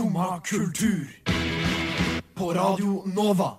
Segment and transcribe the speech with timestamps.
[0.00, 1.08] Skumma kultur.
[2.34, 3.50] På Radio Nova.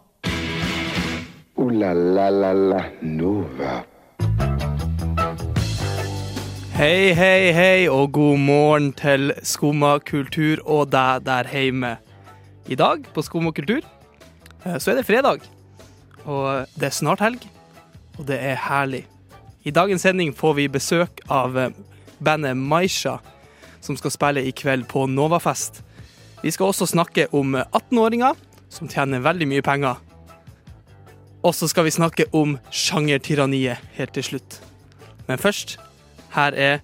[1.56, 3.84] O-la-la-la-la Nova.
[6.73, 11.91] Hei, hei, hei, og god morgen til Skumma kultur og deg der hjemme.
[12.66, 13.86] I dag på Skumma kultur
[14.66, 15.46] eh, så er det fredag,
[16.26, 17.46] og det er snart helg,
[18.18, 19.04] og det er herlig.
[19.62, 21.70] I dagens sending får vi besøk av eh,
[22.18, 23.20] bandet Maisha,
[23.78, 25.83] som skal spille i kveld på Novafest.
[26.41, 28.37] Vi skal også snakke om 18-åringer
[28.71, 30.00] som tjener veldig mye penger.
[31.45, 34.58] Og så skal vi snakke om sjangertyranniet helt til slutt.
[35.27, 35.77] Men først,
[36.33, 36.81] her er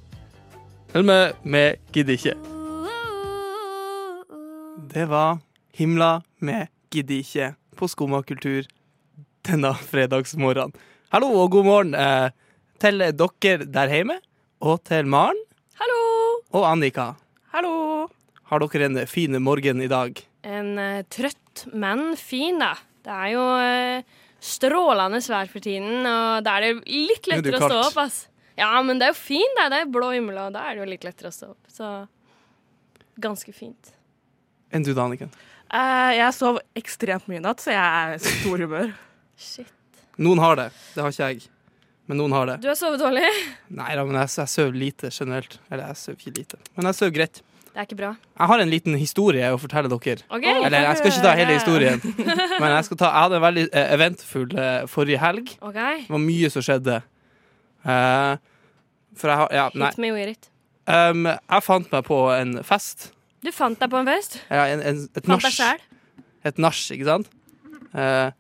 [0.93, 2.35] Helme med Gidder ikke.
[4.93, 5.39] Det var
[5.73, 8.66] Himla med Gidder ikke på Skumma kultur
[9.47, 10.73] denne fredagsmorgenen.
[11.13, 12.30] Hallo og god morgen eh,
[12.81, 14.19] til dere der hjemme,
[14.59, 15.39] og til Maren
[15.80, 16.02] Hallo!
[16.52, 17.13] og Annika.
[17.53, 18.16] Hallo!
[18.48, 20.20] Har dere en fin morgen i dag?
[20.48, 22.78] En uh, trøtt, men fin, da.
[23.04, 27.52] Det er jo uh, strålende vær for tiden, og da er det litt er det
[27.52, 27.98] lettere å stå opp.
[28.06, 28.22] ass.
[28.58, 29.67] Ja, men det er jo fint, da.
[29.73, 31.73] Det er blå himmel, og da er det jo litt lettere å stå opp.
[31.73, 31.89] Så
[33.20, 33.92] ganske fint.
[34.72, 35.34] Enn du da, Anniken?
[35.67, 38.95] Uh, jeg sov ekstremt mye i natt, så jeg er i stor humør.
[39.50, 40.02] Shit.
[40.23, 40.70] Noen har det.
[40.95, 41.52] Det har ikke jeg.
[42.08, 42.58] Men noen har det.
[42.64, 43.28] Du har sovet dårlig?
[43.76, 45.59] Nei da, men jeg, jeg sover lite generelt.
[45.67, 46.64] Eller jeg sover ikke lite.
[46.80, 47.44] Men jeg sover greit.
[47.78, 48.08] Det er ikke bra.
[48.39, 50.23] Jeg har en liten historie å fortelle dere.
[50.33, 50.64] Okay.
[50.66, 52.00] Eller jeg skal ikke ta hele historien,
[52.58, 55.52] men jeg, ta, jeg hadde en veldig eh, eventfull eh, forrige helg.
[55.61, 56.00] Okay.
[56.08, 56.95] Det var mye som skjedde.
[57.86, 58.31] Eh,
[59.22, 59.92] for jeg har Ja, nei.
[59.94, 60.50] Hit me with it.
[60.89, 63.11] Um, jeg fant meg på en fest.
[63.45, 64.39] Du fant deg på en fest?
[64.50, 65.45] Ja, en, en, et nach.
[66.50, 67.30] Et nach, ikke sant?
[67.94, 68.33] Eh,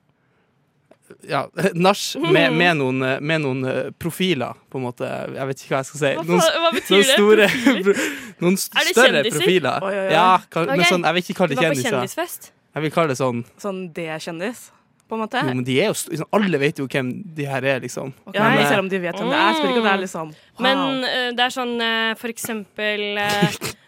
[1.27, 1.43] ja,
[1.87, 5.09] nach med, med eh, med noen eh, profiler, på en måte.
[5.35, 6.13] Jeg vet ikke hva jeg skal si.
[6.21, 7.17] Noen, hva, hva betyr noen det?
[7.17, 7.97] store?
[8.43, 9.39] Noen st- Er det større kjendiser?
[9.39, 9.87] profiler.
[9.87, 10.15] Oi, oi, oi.
[10.15, 12.51] Ja, kan, men sånn, jeg vil ikke Du kalle det var på kjendisfest?
[12.77, 14.67] Jeg vil kalle det sånn Sånn det er kjendis?
[15.07, 15.39] på en måte.
[15.39, 18.13] Jo, men de er jo st- liksom, Alle vet jo hvem de her er, liksom.
[18.33, 20.31] Ja, Men, eh, selv om de vet hvem det er, Spør ikke det er liksom
[20.33, 20.61] wow.
[20.67, 23.57] Men uh, det er sånn uh, for eksempel eh,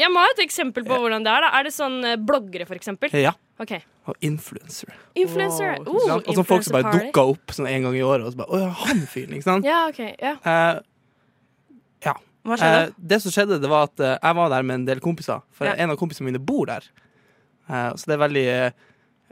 [0.00, 1.40] Jeg må ha et eksempel på hvordan det er.
[1.46, 3.10] da Er det sånn eh, bloggere, for eksempel?
[3.12, 3.32] Ja.
[3.58, 3.80] Okay.
[4.06, 4.92] Og influencer.
[5.16, 5.78] Influencer.
[5.86, 5.96] Wow.
[5.96, 8.40] Oh, og sånn folk som bare dukka opp sånn en gang i året, og så
[8.42, 9.64] bare Å ja, han fyren, ikke sant?
[9.66, 10.02] Ja, OK.
[10.20, 10.34] Ja.
[10.44, 10.82] Eh,
[12.46, 12.82] Hva skjedde?
[12.86, 15.40] eh, det som skjedde, det var at eh, jeg var der med en del kompiser.
[15.50, 15.72] For Ja.
[15.82, 16.84] en av kompisene mine bor der.
[17.68, 18.70] Eh, så det er veldig eh,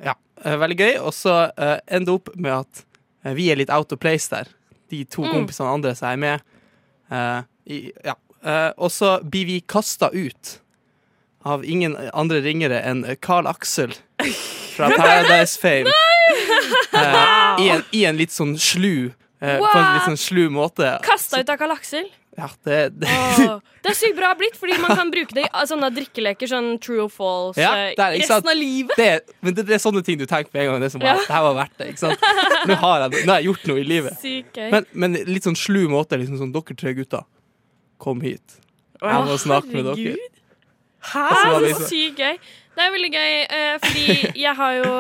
[0.09, 0.97] Ja, eh, veldig gøy.
[1.07, 2.85] Og så uh, ender det opp med at
[3.25, 4.49] eh, vi er litt out of place der.
[4.91, 5.31] De to Mm.
[5.47, 6.43] kompisene andre som er med.
[7.15, 8.15] Eh, i, ja.
[8.45, 10.59] Eh, og så blir vi kasta ut
[11.45, 13.93] av ingen andre ringere enn Carl Axel
[14.77, 15.93] fra Paradise Fame.
[16.95, 19.11] Eh, i, en, I en litt sånn slu
[19.41, 20.95] eh, På en litt sånn slu måte.
[21.05, 22.07] Kasta ut av Carl Aksel.
[22.35, 23.09] Ja, det, det,
[23.45, 26.51] Oh, det er sykt bra blitt, fordi man kan bruke det i ah, sånne drikkeleker.
[26.51, 27.61] Sånn true or false.
[27.61, 28.97] Ja, er- resten av livet.
[28.99, 30.83] det, men det, er sånne ting du tenker på en gang.
[30.83, 31.15] Det som, Ja.
[31.21, 31.93] Det her var verdt det.
[32.67, 34.27] Nå har jeg, nå har jeg gjort noe i livet.
[34.73, 36.19] Men, men litt sånn slu måte.
[36.19, 37.23] Liksom sånn, Dere tre gutter,
[37.99, 38.59] kom hit.
[39.03, 40.17] Jeg må snakke med dere.
[41.05, 41.25] Hæ?
[41.37, 42.39] så så sykt gøy.
[42.75, 44.07] Det er veldig gøy, eh, fordi
[44.41, 44.93] jeg har jo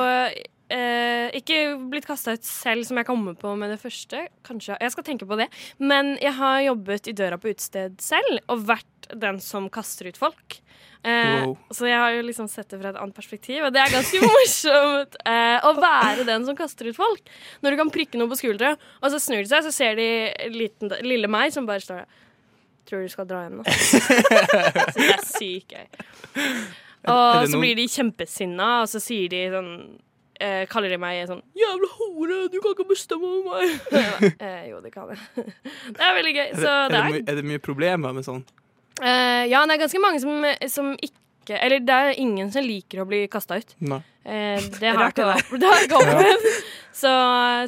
[0.74, 1.58] eh, ikke
[1.90, 4.26] blitt kasta ut selv, som jeg kommer på med det første.
[4.46, 5.48] Kanskje, Jeg skal tenke på det.
[5.78, 10.16] Men jeg har jobbet i døra på utested selv, og vært den som kaster ut
[10.20, 10.60] folk.
[11.04, 11.58] Eh, Wow.
[11.72, 14.20] Så jeg har jo liksom sett det fra et annet perspektiv, og det er ganske
[14.30, 17.20] morsomt eh, å være den som kaster ut folk.
[17.60, 20.06] Når du kan prikke noe på skuldra, og så snur de seg, så ser de
[20.54, 22.20] liten, lille meg som bare står der.
[22.84, 23.64] Tror du skal dra hjem nå?
[23.72, 25.86] så det er sykt gøy.
[27.12, 29.70] Og så blir de kjempesinna, og så sier de sånn
[30.40, 33.74] eh, Kaller de meg sånn 'Jævla hore, du kan ikke bestemme over meg'.
[34.04, 35.20] ja, eh, jo, det kan jeg.
[35.96, 36.46] det er veldig gøy.
[36.46, 38.44] Er det, er, det er my- er det mye problemer med sånn?
[39.02, 43.02] Eh, ja, det er ganske mange som, som ikke Eller det er ingen som liker
[43.02, 43.74] å bli kasta ut.
[43.84, 43.98] Nei.
[44.24, 45.26] Eh, det har ikke
[45.98, 46.46] opplevd.
[46.94, 47.10] Så,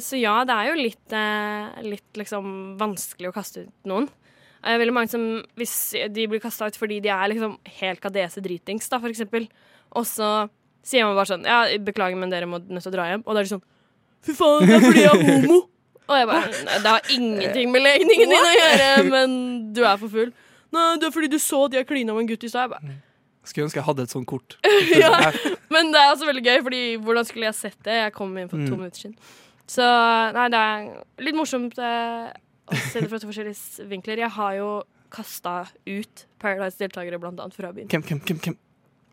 [0.01, 2.47] så ja, det er jo litt, eh, litt liksom
[2.79, 4.07] vanskelig å kaste ut noen.
[4.67, 5.23] Er veldig mange som,
[5.59, 5.73] Hvis
[6.13, 9.47] de blir kasta ut fordi de er liksom helt kadese dritings, da, for eksempel,
[9.95, 10.29] og så
[10.87, 13.23] sier man bare sånn Ja, beklager, men dere må nødt til å dra hjem.
[13.25, 13.65] Og da er de sånn
[14.27, 15.57] Fy faen, det er fordi jeg er homo.
[16.07, 16.51] Og jeg bare
[16.83, 19.33] Det har ingenting med legningen din å gjøre, men
[19.75, 20.31] du er for full.
[20.75, 22.71] Nei, det er fordi du så at jeg klina med en gutt i stad.
[22.73, 22.95] Bare,
[23.47, 24.57] Skulle ønske jeg hadde et sånt kort.
[25.03, 25.31] Ja.
[25.71, 27.99] Men det er også veldig gøy, Fordi hvordan skulle jeg sett det?
[28.01, 28.79] Jeg kom inn for to Mm.
[28.81, 29.15] minutter siden.
[29.67, 29.83] Så
[30.35, 32.31] nei, det er litt morsomt eh,
[32.75, 34.23] se det fra to forskjellige vinkler.
[34.25, 34.69] Jeg har jo
[35.13, 37.87] kasta ut Paradise-deltakere, blant annet, fra byen.
[37.91, 38.57] Hvem, hvem, hvem, hvem?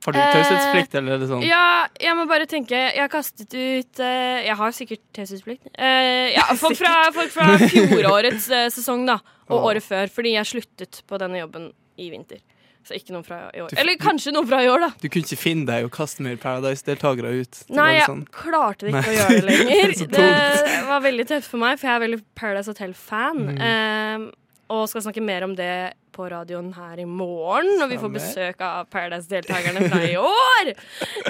[0.05, 1.45] Har du Eh, taushetsplikt, eller er det sånn?
[1.47, 5.71] Ja, jeg må bare tenke Jeg har kastet ut eh, Jeg har sikkert taushetsplikt.
[5.79, 9.17] Uh, ja, folk fra, folk fra fjorårets eh, sesong, da.
[9.49, 12.43] Og året før, fordi jeg sluttet på denne jobben i vinter.
[12.85, 13.73] Så ikke noen fra i år.
[13.81, 14.91] Eller kanskje noen fra i år, da.
[15.01, 17.61] Du kunne ikke finne deg og kaste mer Paradise-deltakere ut?
[17.65, 18.25] Det Nei, jeg sånn.
[18.35, 19.99] klarte ikke å gjøre det lenger.
[20.15, 23.45] Det var veldig tøft for meg, for jeg er veldig Paradise Hotel-fan.
[23.55, 23.63] Mm.
[23.65, 24.27] Um,
[24.75, 25.73] og skal snakke mer om det
[26.15, 30.75] på radioen her i morgen, når vi får besøk av Paradise-deltakerne fra i år.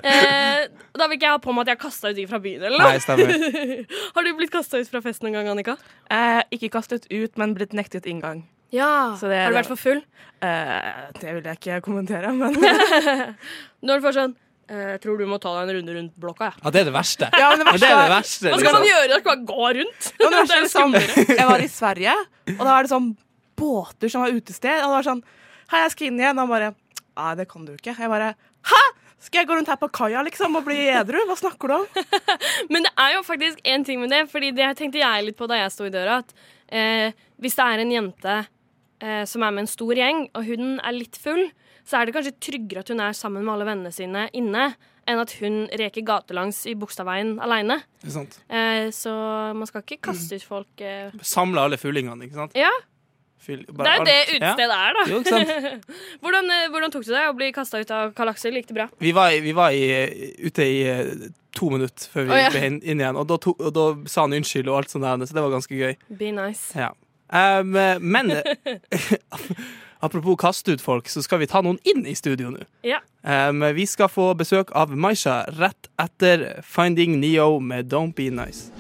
[0.05, 0.67] Eh,
[0.99, 2.65] da vil ikke jeg ha på meg at jeg har kasta ut de fra byen,
[2.69, 3.03] eller Nei, noe.
[3.03, 3.31] stemmer.
[4.17, 5.77] Har du blitt kasta ut fra festen noen gang, Annika?
[6.12, 8.43] Eh, ikke kastet ut, men blitt nektet inngang.
[8.75, 9.15] Ja.
[9.21, 10.00] Så det- har du vært for full?
[10.44, 12.53] Uh, det vil jeg ikke kommentere, men
[13.87, 14.35] Når du får sånn
[14.65, 16.93] jeg Tror du må ta deg en runde rundt blokka, Ja, Ja, det er det
[16.94, 17.26] verste.
[17.37, 18.49] Ja, men det Men det er det verste verste.
[18.49, 18.91] Hva skal man Liksom.
[18.94, 19.09] gjøre?
[19.12, 20.06] Da skal man gå rundt?
[20.09, 22.15] Ja, det Det er verste er liksom, jeg var i Sverige,
[22.55, 23.09] og da var det sånn
[23.61, 24.79] båter som var utested.
[24.81, 25.23] Og det var sånn
[25.73, 26.37] Hei, jeg skal inn igjen.
[26.38, 26.71] Og han bare
[27.15, 27.94] Nei, det kan du ikke.
[27.97, 28.32] Jeg bare
[28.73, 28.82] Hæ?!
[29.25, 31.21] Skal jeg gå rundt her på kaia liksom og bli edru?
[31.29, 31.87] Hva snakker du om?
[32.73, 35.49] Men det er jo faktisk en ting med det, Fordi det tenkte jeg litt på
[35.49, 36.19] da jeg sto i døra.
[36.25, 36.35] At
[36.69, 38.35] eh, hvis det er en jente
[39.05, 41.45] eh, som er med en stor gjeng, og hun er litt full,
[41.85, 44.71] så er det kanskje tryggere at hun er sammen med alle vennene sine inne,
[45.05, 47.83] enn at hun reker gatelangs i Bogstadveien aleine.
[48.09, 49.12] Eh, så
[49.53, 51.12] man skal ikke kaste ut folk eh.
[51.21, 52.56] Samle alle fullingene, ikke sant?
[52.56, 52.73] Ja,
[53.45, 54.89] Fyll, det er jo det utestedet Ja.
[54.89, 55.05] er, da.
[55.11, 55.89] Jo, ikke sant?
[56.25, 58.55] hvordan, eh, hvordan tok du det å bli kasta ut av Kalakser?
[58.57, 58.89] Gikk det bra?
[59.03, 59.85] Vi var, vi var i,
[60.47, 62.53] ute i eh, to minutter før vi oh, ja.
[62.55, 65.05] ble inn inn igjen, og da, to, og da sa han unnskyld og alt sånt
[65.05, 65.93] der, så det var ganske gøy.
[66.09, 66.73] Be nice.
[66.79, 66.95] Ja.
[67.35, 67.71] Um,
[68.01, 68.31] men
[70.05, 72.63] apropos kaste ut folk, så skal vi ta noen inn i studio nå.
[72.87, 73.01] Ja.
[73.23, 78.71] Um, vi skal få besøk av Maisha rett etter Finding Neo med Don't Be Nice.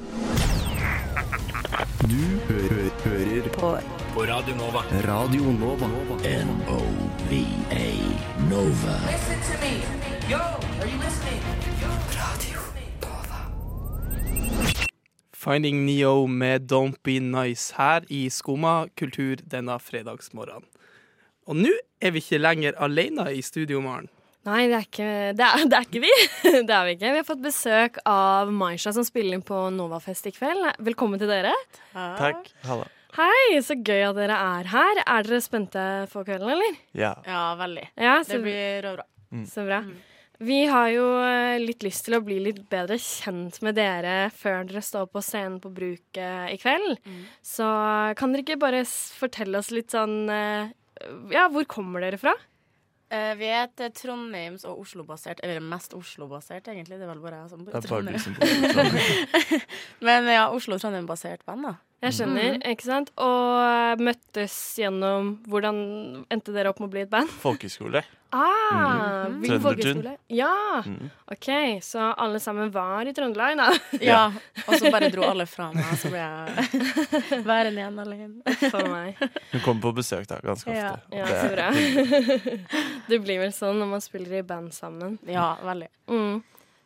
[2.04, 3.74] Du hø hø hører på.
[4.14, 4.84] Radio Nova.
[5.02, 5.88] Radio Nova.
[6.22, 7.86] N-O-V-A
[8.50, 8.98] Nova.
[15.44, 20.64] Finding Neo med Don't Be Nice her i Skumma kultur denne fredagsmorgenen.
[21.44, 24.08] Og nå er vi ikke lenger alene i studio, Maren.
[24.48, 26.12] Nei, det er ikke, det er, det er ikke vi.
[26.68, 27.10] Det er vi ikke.
[27.12, 30.64] Vi har fått besøk av Maisha, som spiller inn på Novafest i kveld.
[30.84, 31.52] Velkommen til dere.
[31.92, 32.48] Takk.
[32.64, 32.88] Halla.
[33.16, 35.02] Hei, så gøy at dere er her.
[35.04, 36.80] Er dere spente for kvelden, eller?
[36.96, 37.12] Ja.
[37.28, 37.86] Ja, veldig.
[38.00, 39.06] Ja, så, Det blir bra.
[39.48, 39.84] så bra.
[40.44, 44.66] Vi har jo eh, litt lyst til å bli litt bedre kjent med dere før
[44.68, 46.98] dere står på scenen på Bruket i kveld.
[47.44, 47.68] Så
[48.18, 50.74] kan dere ikke bare fortelle oss litt sånn eh,
[51.32, 52.34] Ja, hvor kommer dere fra?
[53.14, 56.98] Eh, vi er et eh, Trondheims- og Oslo-basert, eller mest Oslo-basert, egentlig.
[56.98, 58.18] Det er vel bare jeg som bor Det i Trondheim.
[58.18, 59.66] som bor i Trondheim.
[60.08, 61.74] Men ja, Oslo-Trondheim-basert band, da.
[62.04, 63.10] Jeg skjønner, ikke sant?
[63.16, 65.78] Og møttes gjennom Hvordan
[66.32, 67.30] endte dere opp med å bli et band?
[67.40, 68.02] Folkeskole.
[68.34, 69.42] Ah, mm.
[69.46, 70.00] Trøndertun.
[70.34, 70.50] Ja,
[70.84, 71.10] Mm.
[71.30, 71.46] OK.
[71.86, 73.68] Så alle sammen var i Trøndelag, da?
[74.02, 74.24] Ja.
[74.66, 78.56] Og så bare dro alle fra meg, så ble jeg værende igjen alene.
[78.72, 79.20] For meg.
[79.52, 80.74] Hun kommer på besøk da, ganske ofte.
[80.74, 80.96] Ja.
[81.14, 81.68] Ja, det- så bra.
[83.08, 85.18] Det blir vel sånn når man spiller i band sammen.
[85.28, 85.88] Ja, veldig.
[86.10, 86.42] Mm.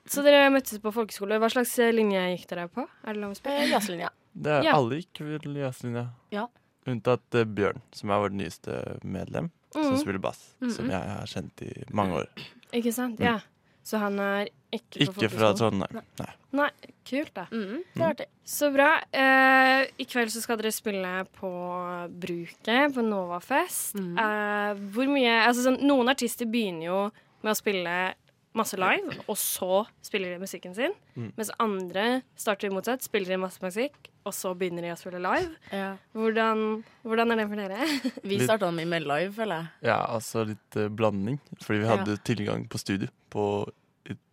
[0.08, 1.38] Så dere møttes på folkeskole.
[1.38, 2.86] Hva slags eh, linje gikk dere på?
[3.04, 3.60] Er det lov å spørre?
[3.64, 4.08] Eh, Jazzlinja.
[4.38, 4.76] Det er Ja.
[4.76, 6.06] alle gikk vel jazzlinja.
[6.30, 6.46] Ja.
[6.88, 9.98] Unntatt uh, Bjørn, som er vårt nyeste medlem, som Mm.
[10.00, 10.54] spiller bass.
[10.60, 10.90] Som Mhm.
[10.90, 12.28] jeg har kjent i mange år.
[12.72, 13.20] Ikke sant?
[13.20, 13.40] Ja.
[13.84, 15.52] Så han er ikke på Ikke fra?
[15.54, 16.02] Trondheim.
[16.18, 16.32] Nei.
[16.52, 16.70] Nei,
[17.04, 17.46] kult, da.
[17.50, 18.26] Mm, det er artig.
[18.44, 19.00] Så bra.
[19.12, 23.94] Eh, I kveld så skal dere spille på Bruket, på Novafest.
[23.96, 24.18] Mhm.
[24.18, 27.12] Eh, hvor mye altså sånn, Noen artister begynner jo
[27.42, 28.14] med å spille
[28.58, 30.94] masse live, og så spiller de musikken sin.
[31.16, 31.30] Mm.
[31.38, 32.04] Mens andre
[32.38, 33.96] starter motsatt, spiller de masse musikk,
[34.28, 35.54] og så begynner de å spille live.
[35.72, 35.92] Ja.
[36.12, 36.64] Hvordan,
[37.06, 37.88] hvordan er det for dere?
[38.28, 39.70] Vi starta mye med live, føler jeg.
[39.90, 41.38] Ja, altså litt eh, blanding.
[41.62, 41.94] Fordi vi Ja.
[41.96, 43.46] hadde tilgang på studio på,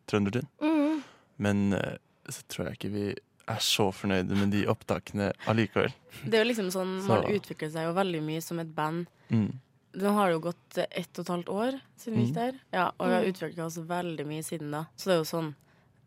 [0.05, 0.45] Trøndertun.
[0.61, 0.99] Mm.
[1.41, 1.95] Men eh,
[2.29, 3.05] så tror jeg ikke vi
[3.49, 5.91] er så fornøyde med de opptakene allikevel.
[6.25, 9.07] Det er jo liksom sånn, Så- Man utvikler seg jo veldig mye som et band.
[9.33, 9.49] Mm.
[9.95, 12.39] Nå har det jo gått ett og et halvt år siden vi gikk Mhm.
[12.39, 12.59] der.
[12.73, 13.29] Ja, og vi har Mm.
[13.33, 14.85] utvikla oss veldig mye siden da.
[14.97, 15.53] Så det er jo sånn.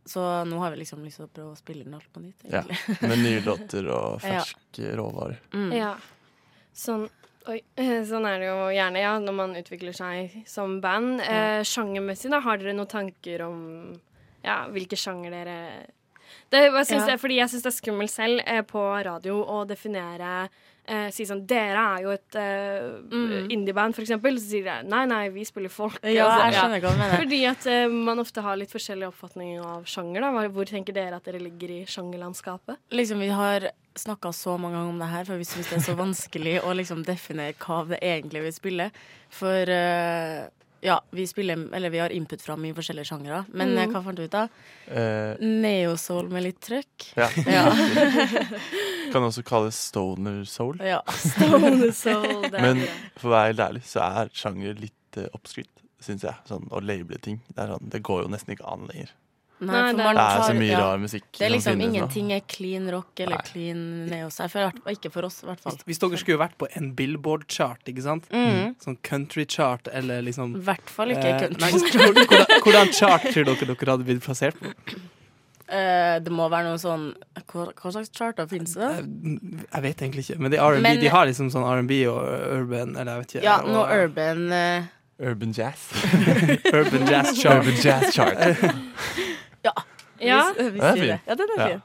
[0.06, 2.44] Så nå har vi liksom lyst til å prøve å spille den alt på nytt,
[2.44, 2.78] egentlig.
[3.02, 3.08] Ja.
[3.08, 4.40] Med nye låter og Ja.
[4.44, 5.38] ferske råvarer.
[5.52, 5.72] Mm.
[5.76, 5.96] Ja.
[6.74, 7.08] Sånn
[7.48, 7.62] Oi.
[8.04, 11.20] Sånn er det jo gjerne, ja, når man utvikler seg som band.
[11.22, 13.98] Eh, Sjangermessig, da, har dere noen tanker om
[14.44, 15.86] ja, hvilke sjanger dere
[16.50, 17.12] det, jeg syns Ja.
[17.12, 20.48] det, fordi jeg syns det er skummelt selv eh, på radio å definere
[20.88, 23.50] eh, Si sånn Dere er jo et eh, Mm.
[23.52, 24.38] indieband, for eksempel.
[24.40, 25.98] Så sier de nei, nei, vi spiller folk.
[26.02, 27.16] Ja, Altså, jeg skjønner hva du mener.
[27.20, 30.20] Fordi at eh, man ofte har litt forskjellig oppfatning av sjanger.
[30.20, 32.76] da Hvor- tenker dere at dere ligger i sjangerlandskapet?
[32.90, 35.92] Liksom, vi har snakka så mange ganger om det her, for vi syns det er
[35.92, 38.90] så vanskelig å liksom definere hva det egentlig vil spille.
[39.28, 40.48] For eh,
[40.80, 43.44] ja, vi spiller Eller vi har input fra mye forskjellige sjangere.
[43.52, 43.92] Men Mm.
[43.92, 44.48] hva fant du ut av?
[44.86, 47.08] Eh, Neosoul med litt trøkk.
[47.16, 47.28] ja.
[47.46, 47.64] Ja.
[49.12, 50.78] Kan også kalles stoner soul.
[50.84, 51.00] ja.
[51.08, 52.48] stoner soul.
[52.64, 52.82] Men
[53.16, 56.34] for å være helt ærlig, så er sjanger litt uh, oppskrytt, syns jeg.
[56.48, 57.40] Sånn, å label ting.
[57.48, 59.14] Det, er sånn, det går jo nesten ikke an lenger.
[59.60, 60.78] Nei, det- er, Det er så mye ja.
[60.78, 61.84] rar musikk Det er liksom nå.
[61.88, 63.46] ingenting er clean rock eller Nei.
[63.50, 64.28] clean neo.
[64.92, 65.72] Ikke for oss, i hvert fall.
[65.74, 68.28] Hvis, hvis dere skulle vært på en Billboard-chart, ikke sant?
[68.30, 68.76] Mm.
[68.78, 71.70] Sånn country-chart eller liksom I hvert fall ikke eh, country.
[71.90, 74.70] hvordan, hvordan- chart tror dere dere hadde blitt plassert på?
[75.68, 77.10] Uh, det må være noe sånn
[77.50, 78.88] Hva, hva slags charter finnes det?
[78.88, 79.40] Jeg,
[79.74, 80.80] jeg vet egentlig ikke, men det R&B.
[80.86, 82.22] Men- de har liksom sånn R&B og
[82.62, 83.44] urban, eller jeg vet ikke.
[83.44, 84.86] Ja, og, noe urban uh,
[85.20, 85.88] Urban jazz.
[86.72, 87.66] urban jazz chart.
[87.66, 88.38] Urban jazz chart.
[89.64, 89.74] Ja,
[90.56, 91.20] Vi, vi Det er sier det.
[91.26, 91.82] Ja, den er fin.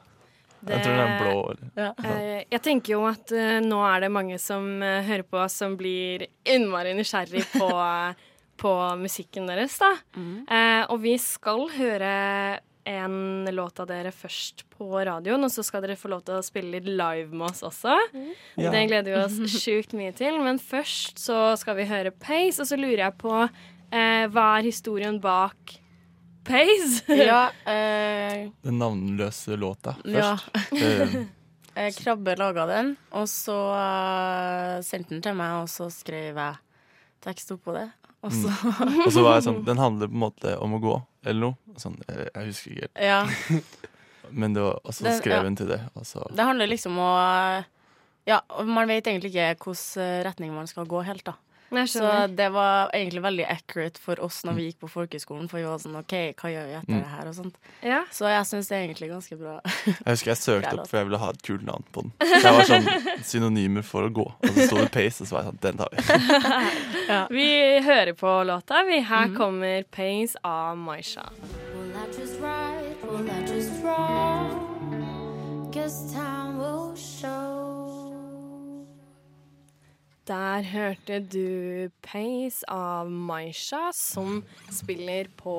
[0.64, 1.40] Det, Jeg tror den er blå.
[1.76, 1.90] Ja.
[2.08, 5.58] Eh, jeg tenker jo at eh, nå er det mange som eh, hører på oss
[5.60, 7.68] som blir innmari nysgjerrig på,
[8.64, 9.92] på musikken deres, da.
[10.16, 10.38] Mm.
[10.48, 12.14] Eh, og vi skal høre
[12.88, 16.44] en låt av dere først på radioen, og så skal dere få lov til å
[16.44, 17.96] spille litt live med oss også.
[18.60, 18.72] Ja.
[18.72, 20.40] Det gleder vi oss sjukt mye til.
[20.44, 24.68] Men først så skal vi høre Pace, og så lurer jeg på eh, hva er
[24.72, 25.78] historien bak
[26.44, 27.04] Pace?
[27.08, 30.50] Ja, eh, Den navnløse låta først.
[30.74, 31.24] Ja.
[31.76, 36.60] Eh, Krabbe laga den, og så eh, sendte den til meg, og så skrev jeg
[37.26, 37.88] tekst oppå det.
[38.22, 40.94] Og så og så var jeg sånn Den handler på en måte om å gå,
[41.26, 41.80] eller noe.
[41.82, 43.02] Sånn, jeg, jeg husker ikke helt.
[43.10, 44.30] Ja.
[44.30, 45.48] Men det var, og så Den- skrev ja.
[45.50, 45.80] hun til det.
[45.98, 47.66] Og så, Det handler liksom om å
[48.30, 48.38] Ja,
[48.70, 51.34] man vet egentlig ikke hvilken retning man skal gå helt, da.
[51.88, 55.66] Så det var egentlig veldig accurate for oss når vi gikk på folkehøyskolen, for vi
[55.68, 57.00] var sånn OK, hva gjør vi etter Mm.
[57.02, 57.56] det her, og sånt.
[57.82, 58.02] Ja.
[58.12, 59.56] Så jeg syns det er egentlig ganske bra.
[59.86, 62.12] jeg husker jeg søkte opp, for jeg ville ha et kult navn på den.
[62.42, 62.90] Så jeg var sånn
[63.24, 64.28] synonymer for å gå.
[64.28, 65.98] Og så sto det Pace, og så var jeg sånn Den tar vi.
[67.38, 67.50] Vi
[67.88, 68.84] hører på låta.
[68.88, 69.38] Vi, her mm.
[69.38, 71.30] kommer Pace av Maisha.
[71.74, 72.96] Will I just ride?
[73.04, 74.74] Will I just ride?
[75.74, 77.53] Cause time will show.
[80.24, 84.38] Der hørte du Pace av Maisha, som
[84.72, 85.56] spiller på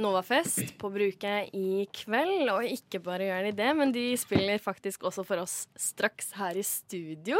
[0.00, 2.48] Novafest på Bruket i kveld.
[2.54, 6.56] Og ikke bare gjør de det, men de spiller faktisk også for oss straks her
[6.56, 7.36] i studio.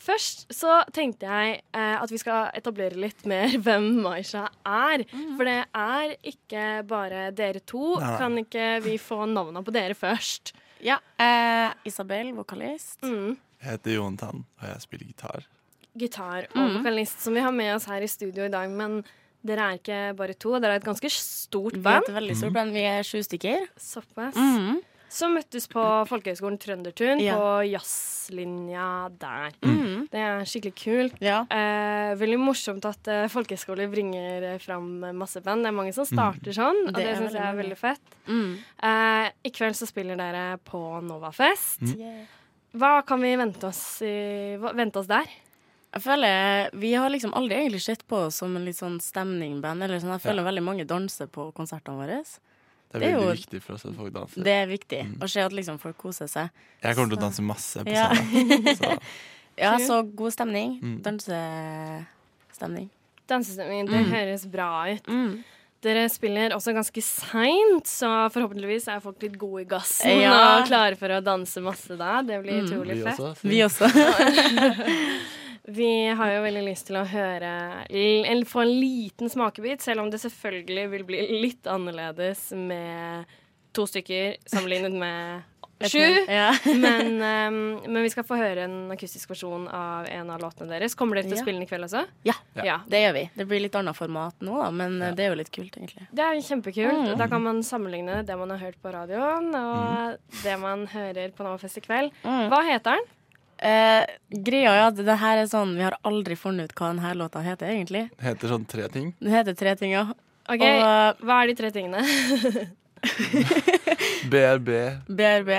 [0.00, 5.04] Først så tenkte jeg eh, at vi skal etablere litt mer hvem Maisha er.
[5.36, 7.98] For det er ikke bare dere to.
[8.00, 8.16] Nei.
[8.22, 10.54] Kan ikke vi få navnene på dere først?
[10.80, 10.96] Ja.
[11.20, 13.04] Eh, Isabel, vokalist.
[13.04, 13.36] Mm.
[13.60, 15.46] Jeg heter Jonathan, og jeg spiller gitar.
[15.98, 16.76] gitar og Mhm.
[16.84, 18.70] vokalist som vi har med oss her i studio i dag.
[18.70, 19.04] Men
[19.44, 22.06] dere er ikke bare to, dere er et ganske stort band.
[22.06, 22.72] Vi er et veldig stort band.
[22.72, 23.66] Vi er sju stykker.
[23.76, 24.34] Såpass.
[24.36, 24.80] Mm.
[25.10, 27.34] Så møttes på Folkehøgskolen Trøndertun, Ja.
[27.34, 29.50] på jazzlinja der.
[29.62, 30.08] Mm.
[30.08, 31.16] Det er skikkelig kult.
[31.20, 31.40] Ja.
[31.50, 35.64] Eh, veldig morsomt at eh, folkehøgskoler bringer fram masse band.
[35.64, 38.00] Det er mange som starter sånn, og Det det, syns jeg er veldig veldig fett.
[38.28, 38.58] Mm.
[38.82, 41.82] Eh, I kveld så spiller dere på Novafest.
[41.98, 42.24] Yeah.
[42.72, 45.26] Hva kan vi vente oss, i, vente oss der?
[45.90, 49.82] Jeg føler Vi har liksom aldri egentlig sett på oss som en litt sånn stemningband.
[49.82, 50.12] Eller sånn.
[50.14, 52.20] Jeg føler veldig mange danser på konsertene våre.
[52.90, 54.42] Det er Det er veldig jo- viktig for oss at folk danser.
[54.44, 56.50] Det er viktig å se at liksom folk koser seg.
[56.82, 58.08] Jeg kommer til å danse masse på Ja.
[58.14, 58.76] scenen.
[58.78, 58.98] Så
[59.58, 60.80] Ja, så god stemning.
[60.80, 61.02] Mm.
[61.02, 62.88] Dansestemning.
[63.28, 64.10] Dansestemning, det Mm.
[64.10, 65.02] høres bra ut.
[65.06, 65.44] Mm.
[65.80, 70.58] Dere spiller også ganske seint, så forhåpentligvis er folk litt gode i gassen Ja.
[70.58, 72.20] og klare for å danse masse da.
[72.22, 72.66] Det blir Mm.
[72.68, 73.18] utrolig vi fett.
[73.18, 73.48] også.
[73.48, 73.88] Vi også.
[75.70, 77.50] Vi har jo veldig lyst til å høre
[77.90, 83.26] eller få en liten smakebit, selv om det selvfølgelig vil bli litt annerledes med
[83.76, 85.42] to stykker sammenlignet med
[85.88, 86.26] sju.
[86.28, 86.50] Ja.
[86.84, 90.94] Men, um, men vi skal få høre en akustisk versjon av en av låtene deres.
[90.98, 92.02] Kommer dere til å spille den i kveld også?
[92.28, 92.80] Ja, Ja.
[92.90, 93.22] det gjør vi.
[93.36, 96.04] Det blir litt annet format nå, da, men eh, det er jo litt kult, egentlig.
[96.12, 97.06] Det er kjempekult.
[97.12, 97.14] Mm.
[97.20, 101.46] Da kan man sammenligne det man har hørt på radioen, og det man hører på
[101.46, 102.12] Novafest i kveld.
[102.24, 102.48] Mm.
[102.52, 103.08] Hva heter den?
[103.60, 104.04] Eh,
[104.48, 107.42] greia er at det her er sånn Vi har aldri funnet ut hva denne låta
[107.44, 108.06] heter, egentlig.
[108.16, 109.10] Det heter sånn tre ting.
[109.20, 110.06] Det heter tre ting, ja.
[110.48, 112.00] Ok, Og Hva er de tre tingene?
[114.32, 114.74] BRB
[115.08, 115.54] BRB,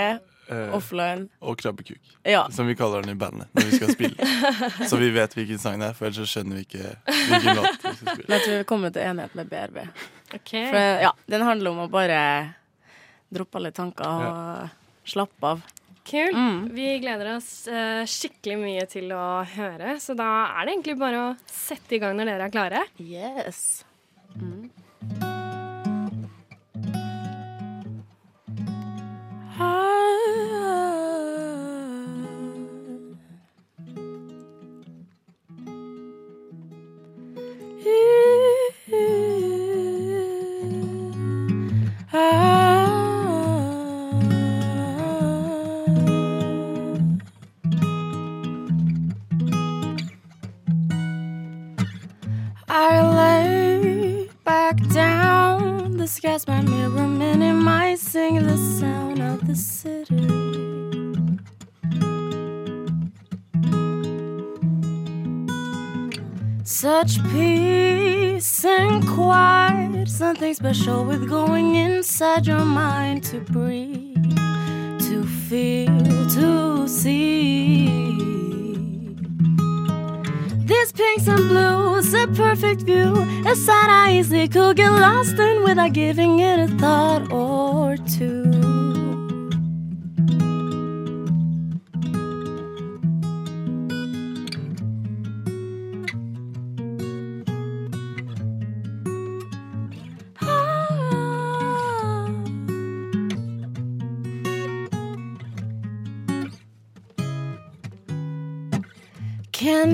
[0.51, 1.99] Uh, offline og krabbekuk.
[2.27, 2.41] Ja.
[2.51, 4.25] Som vi kaller den i bandet når vi skal spille.
[4.89, 7.69] Så vi vet hvilken sang det er, for ellers så skjønner vi ikke hvilken låt
[7.69, 8.25] vi skal spille.
[8.25, 9.79] Men jeg tror vi kommer til enighet med BRB.
[10.35, 10.51] Ok.
[10.51, 12.19] For ja, den handler om å bare
[13.31, 15.63] droppe alle tanker og slappe av.
[16.03, 16.35] Kult.
[16.35, 16.61] Mm.
[16.75, 19.25] Vi gleder oss uh, skikkelig mye til å
[19.55, 22.87] høre, så da er det egentlig bare å sette i gang når dere er klare.
[22.99, 23.85] Yes.
[24.35, 25.30] I
[68.79, 74.37] and quiet, something special with going inside your mind to breathe,
[75.07, 77.87] to feel, to see.
[80.65, 83.13] These pinks and blues, a perfect view,
[83.45, 88.70] a sight I easily could get lost in without giving it a thought or two.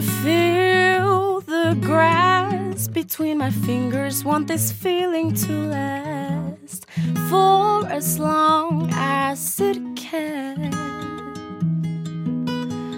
[0.02, 4.24] Feel the grass between my fingers.
[4.24, 6.86] Want this feeling to last
[7.30, 10.70] for as long as it can.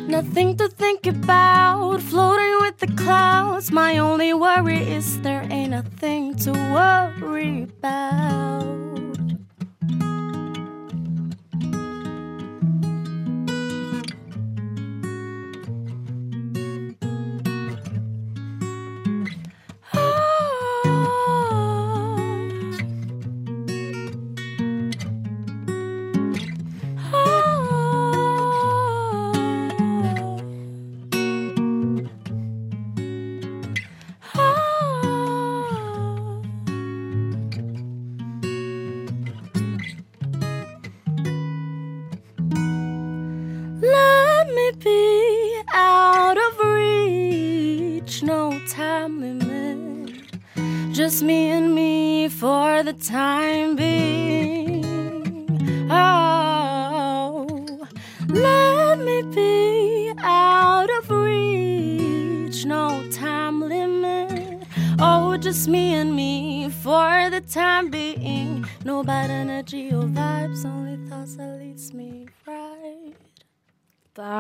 [0.07, 3.71] Nothing to think about, floating with the clouds.
[3.71, 8.88] My only worry is there ain't a thing to worry about.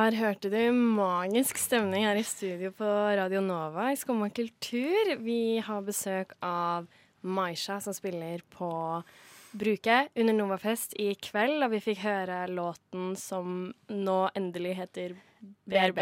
[0.09, 5.11] Der hørte du magisk stemning her i studio på Radio Nova i Skumma kultur.
[5.21, 6.87] Vi har besøk av
[7.21, 8.71] Maisha, som spiller på
[9.53, 11.61] Bruket under Novafest i kveld.
[11.61, 15.13] Og vi fikk høre låten som nå endelig heter
[15.69, 15.99] BRB.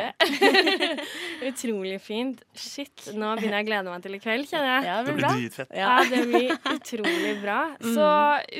[1.49, 2.39] Utrolig fint.
[2.57, 4.85] Shit, nå begynner jeg å glede meg til i kveld, kjenner jeg.
[4.87, 5.73] Ja, Det blir dritfett.
[5.77, 7.57] Ja, det blir utrolig bra.
[7.83, 8.07] Så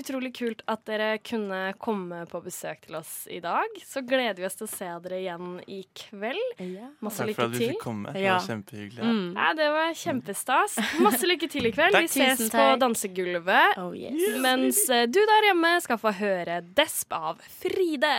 [0.01, 3.79] utrolig kult at dere kunne komme på besøk til oss i dag.
[3.87, 6.61] Så gleder vi oss til å se dere igjen i kveld.
[7.03, 7.73] Masse Takk for at vi til.
[7.73, 8.13] fikk komme.
[8.13, 9.03] Det var kjempehyggelig.
[9.07, 9.29] Mm.
[9.39, 10.77] Ja, det var kjempestas.
[11.07, 11.97] Masse lykke til i kveld.
[11.97, 12.09] Takk.
[12.09, 13.79] Vi ses på dansegulvet.
[13.81, 14.19] Oh yes.
[14.43, 18.17] Mens eh, du der hjemme skal få høre Desp av Fride.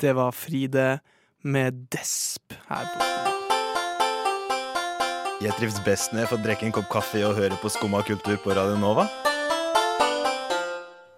[0.00, 0.98] Det var Fride
[1.40, 3.06] med Desp her på
[5.40, 8.36] Jeg trives best når jeg får drikke en kopp kaffe og høre på Skumma kultur
[8.44, 9.04] på Radio Nova.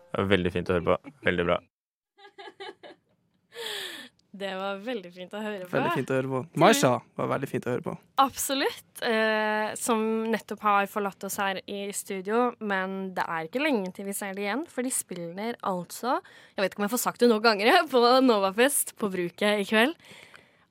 [0.07, 0.97] Det var veldig fint å høre på.
[1.27, 1.59] Veldig bra.
[4.31, 5.73] Det var veldig fint å høre på.
[5.73, 6.41] Veldig fint å høre på.
[6.61, 7.95] Maisha var veldig fint å høre på.
[8.21, 9.01] Absolutt.
[9.03, 12.51] Eh, som nettopp har forlatt oss her i studio.
[12.61, 16.61] Men det er ikke lenge til vi ser det igjen, for de spiller altså Jeg
[16.61, 19.97] vet ikke om jeg får sagt det noen ganger, på Novafest på Bruket i kveld.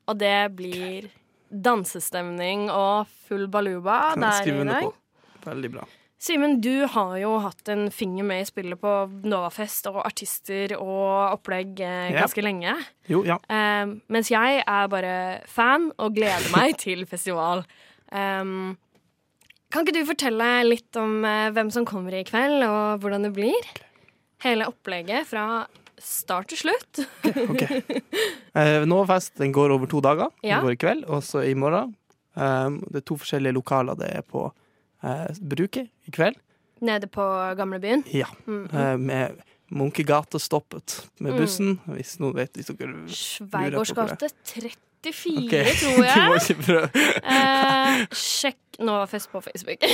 [0.07, 1.09] Og det blir
[1.49, 4.83] dansestemning og full baluba der skrive i dag.
[4.83, 5.47] på.
[5.49, 5.87] Veldig bra.
[6.17, 8.91] Simen, du har jo hatt en finger med i spillet på
[9.30, 12.23] Novafest og artister og opplegg eh, Ja.
[12.23, 12.73] ganske lenge.
[13.06, 13.38] Jo, ja.
[13.53, 15.13] Um, mens jeg er bare
[15.45, 17.62] fan og gleder meg til festival.
[18.10, 18.73] Um,
[19.69, 23.36] kan ikke du fortelle litt om uh, hvem som kommer i kveld, og hvordan det
[23.38, 23.71] blir?
[24.41, 25.67] Hele opplegget fra
[26.01, 27.03] start til slutt.
[27.45, 27.62] Ok.
[28.58, 30.34] Uh, Novafest den går over to dager.
[30.41, 30.58] Ja.
[30.58, 31.93] Den går i kveld, og så i morgen.
[32.34, 33.97] Um, det er to forskjellige lokaler.
[34.01, 34.49] Det er på
[35.41, 36.36] Bruket i kveld.
[36.81, 37.23] Nede på
[37.57, 38.03] gamlebyen.
[38.13, 38.27] Ja.
[38.47, 38.65] Mm.
[38.73, 39.38] Eh, med
[39.71, 41.39] Munkegatestoppet med Mm.
[41.39, 41.79] bussen.
[41.88, 45.73] Hvis noen vet hvis dere Sveigårds gate 34, okay.
[45.79, 46.41] tror du må jeg.
[46.41, 46.89] ikke prøve.
[47.23, 49.83] Eh, sjekk Novafest på Facebook.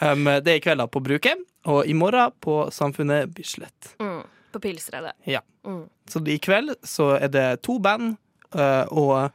[0.00, 3.96] Um, det er i kveld da på Bruket, og i morgen på Samfunnet Bislett.
[3.98, 4.20] mm,
[4.54, 5.10] på Pilsredet.
[5.26, 5.40] Ja.
[5.66, 5.88] Mm.
[6.06, 8.14] Så i kveld så er det to band
[8.54, 9.30] uh, og eh,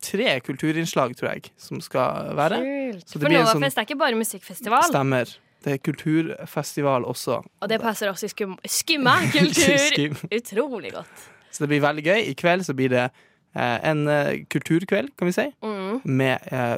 [0.00, 2.60] tre kulturinnslag, tror jeg, som skal være.
[2.62, 3.08] Kult.
[3.08, 4.84] Så det For Novafest sånn- er ikke bare musikkfestival.
[4.88, 5.32] Stemmer.
[5.64, 7.38] Det er kulturfestival også.
[7.62, 10.16] Og det passer også i skum skumma kultur Skum.
[10.30, 11.28] utrolig godt.
[11.50, 12.20] Så det blir veldig gøy.
[12.30, 13.04] I kveld så blir det
[13.56, 16.00] eh, en eh, kulturkveld, kan vi si, Mm.
[16.04, 16.76] med eh,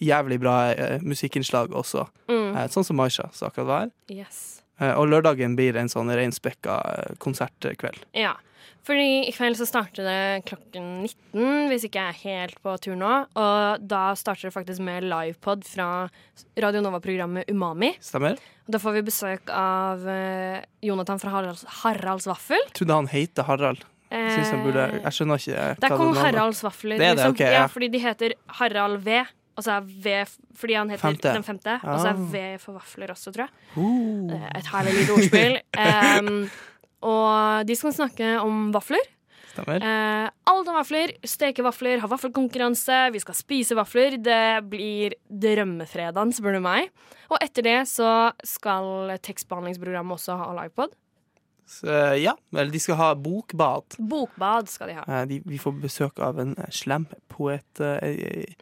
[0.00, 2.06] jævlig bra eh, musikkinnslag også.
[2.28, 2.56] Mm.
[2.56, 3.90] Eh, sånn som Maisha sa akkurat var.
[4.10, 4.62] Yes.
[4.80, 8.00] Eh, og lørdagen blir en sånn reinspekka eh, konsertkveld.
[8.16, 8.34] Ja.
[8.86, 12.96] Fordi i kveld så starter det klokken 19, hvis ikke jeg er helt på tur
[12.98, 13.12] nå.
[13.38, 16.08] Og da starter det faktisk med livepod fra
[16.60, 17.92] Radio Nova-programmet Umami.
[18.00, 18.40] Stemmer?
[18.66, 22.62] Og da får vi besøk av eh, Jonathan fra Haralds, Haralds Vaffel.
[22.70, 23.84] Jeg trodde han heter Harald.
[24.10, 26.98] Jeg, han burde, jeg skjønner ikke jeg, Det er kong Haralds Vafler.
[26.98, 27.36] Det er det, liksom.
[27.36, 27.52] ok, ja.
[27.60, 29.20] ja, fordi de heter Harald V.
[29.58, 30.14] Og så er V
[30.56, 31.32] fordi han heter Femte.
[31.36, 31.76] den femte.
[31.84, 32.26] Og så er Ah.
[32.32, 33.52] V for vafler også, tror jeg.
[33.76, 34.32] Uh.
[34.34, 35.56] Er Et herlig lite ordspill.
[35.84, 36.50] Em,
[37.02, 39.02] og de skal snakke om vafler.
[39.50, 39.82] Stemmer.
[39.82, 41.12] Eh, alt om vafler.
[41.26, 43.10] Steke vafler, ha vaffelkonkurranse.
[43.12, 44.14] Vi skal spise vafler.
[44.22, 46.90] Det blir drømmefredagen, spør du meg.
[47.30, 50.94] Og etter det så skal tekstbehandlingsprogrammet også ha livepod.
[51.70, 53.94] Så, eh, ja, eller de skal ha bokbad.
[53.98, 55.04] Bokbad skal de ha.
[55.06, 58.54] Eh, de, vi får besøk av en eh, slem poet eh, eh,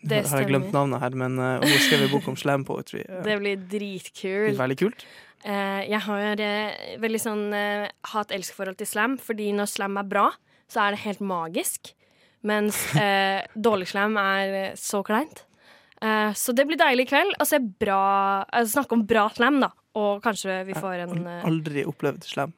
[0.00, 3.02] Det har jeg glemt navnet her, men eh, hun har skrevet bok om slam poetry.
[3.04, 4.54] Eh, Det blir det dritkult.
[4.54, 5.04] er veldig kult.
[5.44, 6.40] Eh, jeg har
[7.02, 10.24] veldig sånn eh, hat-elsk-forhold til slam, fordi når slam er bra,
[10.68, 11.92] så er det helt magisk.
[12.48, 15.44] Mens eh, dårlig slam er så kleint.
[16.38, 19.72] Så det blir deilig i kveld å se bra altså Snakke om bra slam, da.
[19.98, 22.52] Og kanskje vi får en eh, Aldri opplevd slam.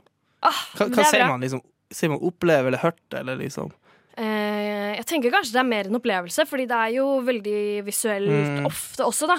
[0.45, 1.41] ah, Hva, hva er sier man?
[1.41, 1.63] liksom?
[1.89, 3.73] Sier man oppleve eller hørt, eller liksom?
[4.21, 8.67] Jeg tenker kanskje det er mer en opplevelse, fordi det er jo veldig visuelt Mm.
[8.69, 9.39] ofte også, da.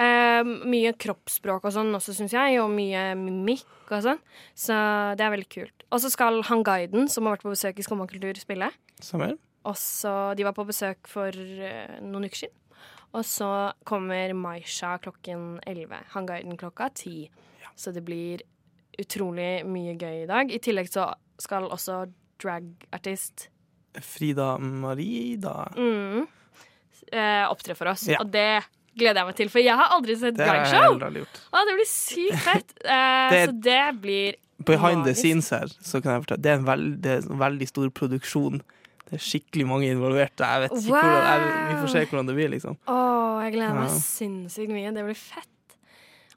[0.00, 4.20] Eh, mye kroppsspråk og sånn også, syns jeg, og mye mimikk og sånn.
[4.56, 4.76] Så
[5.18, 5.84] det er veldig kult.
[5.92, 8.70] Og så skal han guiden, som har vært på besøk i Skummakultur, spille.
[9.02, 9.36] Stemmer.
[9.68, 12.56] Og så, De var på besøk for eh, noen uker siden.
[13.12, 13.50] Og så
[13.84, 16.06] kommer Maisha klokken 11.
[16.14, 17.28] Han guiden klokka 10.
[17.76, 18.44] Så det blir
[19.00, 20.52] utrolig mye gøy i dag.
[20.52, 21.10] I tillegg så
[21.40, 22.04] skal også
[22.40, 23.48] dragartist
[24.00, 25.64] Frida Marie, da.
[25.74, 26.26] mm,
[27.10, 28.06] eh, opptre for oss.
[28.08, 28.20] Ja.
[28.22, 28.62] Og det
[29.00, 31.40] gleder jeg meg til, for jeg har aldri sett gjort.
[31.50, 32.74] Å, det blir sykt fett.
[32.84, 35.22] Uh, Det- så det blir Behind the magisk.
[35.24, 38.58] scenes her, så kan jeg fortelle det er en veldig, er en veldig stor produksjon.
[39.08, 40.44] Det er skikkelig mange involverte.
[40.46, 41.06] Jeg vet ikke Wow.
[41.06, 42.76] hvordan, jeg, vi får se hvordan det blir, liksom.
[42.86, 43.96] Oh, jeg gleder meg Ja.
[44.04, 44.92] sinnssykt mye.
[44.94, 45.78] Det blir fett.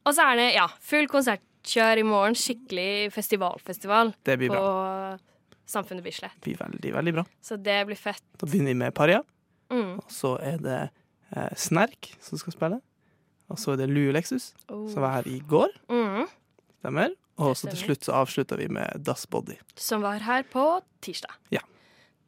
[0.08, 2.34] Og så er det ja, full konsertkjør i morgen.
[2.40, 4.64] Skikkelig festivalfestival Det blir på
[5.70, 6.34] Samfunnet Bislett.
[6.40, 7.24] Det blir veldig, veldig bra.
[7.44, 8.24] Så det blir fett.
[8.40, 9.22] Da begynner vi med Paria.
[9.72, 9.98] Mm.
[10.00, 10.80] Og så er det
[11.60, 12.80] Snerk som skal spille.
[13.52, 14.88] Og så er det Lue Lexus, Oh.
[14.90, 15.70] som var her i går.
[15.92, 16.28] Mm.
[16.80, 17.14] Stemmer.
[17.42, 19.56] Og så til slutt så avslutter vi med Das Body.
[19.76, 21.34] Som var her på tirsdag.
[21.52, 21.60] Ja.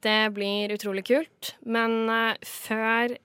[0.03, 1.55] Det blir utrolig kult.
[1.65, 3.15] Men uh, før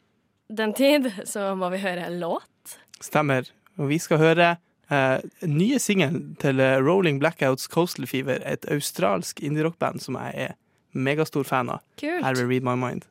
[0.48, 2.76] den tid så må vi høre en låt.
[3.00, 3.48] Stemmer.
[3.80, 4.48] Og vi skal høre
[4.92, 10.56] uh, nye singelen til eh, Rolling Blackouts Coastal Fever, et australsk indie-rockband som jeg er
[10.92, 11.80] megastor fan av.
[12.00, 12.24] Kult.
[12.24, 13.06] Her ved Read My Mind.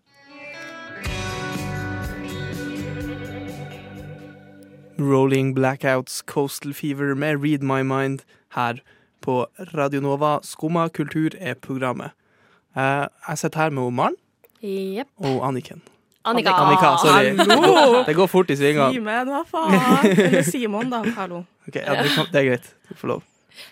[4.99, 8.19] Rolling Blackouts Coastal Fever med Read My Mind
[8.55, 8.81] her
[9.21, 10.39] på Radio Nova.
[10.43, 12.12] Skumma kultur er programmet.
[12.77, 14.15] Eh, jeg sitter her med Maren
[14.63, 15.07] yep.
[15.17, 15.81] og Anniken.
[16.25, 16.51] Annika.
[16.51, 17.38] Annika, sorry.
[17.38, 18.03] Hallo!
[18.07, 18.91] Det går fort i svingene.
[18.93, 20.12] Simen, hva faen?
[20.12, 20.99] Eller Simon, da.
[21.15, 21.43] Hallo.
[21.67, 22.73] Okay, ja, det er greit.
[22.89, 23.28] Du får lov.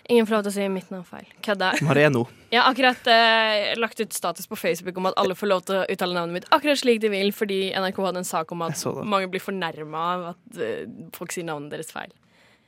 [0.10, 1.26] Ingen får lov til å si mitt navn feil.
[1.46, 1.72] Kødda.
[1.86, 2.26] Mareno.
[2.52, 5.80] Jeg har akkurat eh, lagt ut status på Facebook om at alle får lov til
[5.82, 8.78] å uttale navnet mitt akkurat slik de vil, fordi NRK hadde en sak om at
[8.80, 10.86] så mange blir fornærma av at eh,
[11.18, 12.12] folk sier navnet deres feil.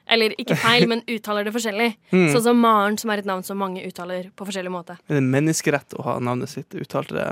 [0.09, 1.91] Eller ikke feil, men uttaler det forskjellig.
[2.15, 2.31] Mm.
[2.33, 4.95] Sånn som Maren, som er et navn som mange uttaler på forskjellig måte.
[5.07, 7.27] Er det menneskerett å ha navnet sitt uttalt det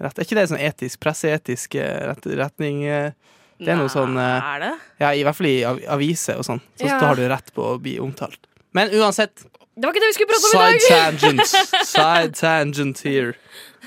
[0.00, 0.16] rett?
[0.16, 2.80] Er ikke det sånn etisk, presseetisk eh, rett, retning?
[2.88, 3.12] eh?
[3.60, 4.70] Det er noe sånn eh, Er det?
[5.02, 6.62] Ja, i hvert fall i av- aviser og sånn.
[6.80, 6.96] Så Ja.
[6.96, 8.48] da har du rett på å bli omtalt.
[8.76, 9.44] Men uansett,
[9.76, 11.54] Det var ikke det vi skulle prate om i side tangent.
[11.94, 13.32] Side tangent here.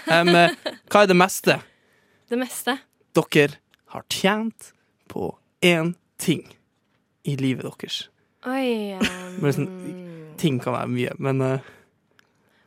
[0.07, 0.55] Um, eh,
[0.91, 1.59] hva er det meste
[2.29, 2.77] Det meste.
[3.15, 3.59] dere
[3.93, 4.71] har tjent
[5.11, 6.41] på én ting
[7.23, 8.07] i livet deres?
[8.49, 8.97] Oi.
[9.41, 9.69] Men sånn,
[10.33, 11.59] Um, ting kan være mye, men uh,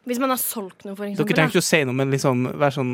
[0.07, 1.27] hvis man har solgt noe, for eksempel.
[1.27, 2.93] dere trenger ikke å si noe, men liksom være sånn,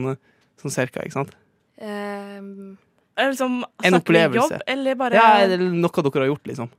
[0.62, 1.34] sånn cirka, ikke sant?
[1.76, 2.78] Um,
[3.20, 4.56] liksom En opplevelse.
[4.56, 6.70] Jobb, eller bare Ja, eller noe dere har gjort, liksom.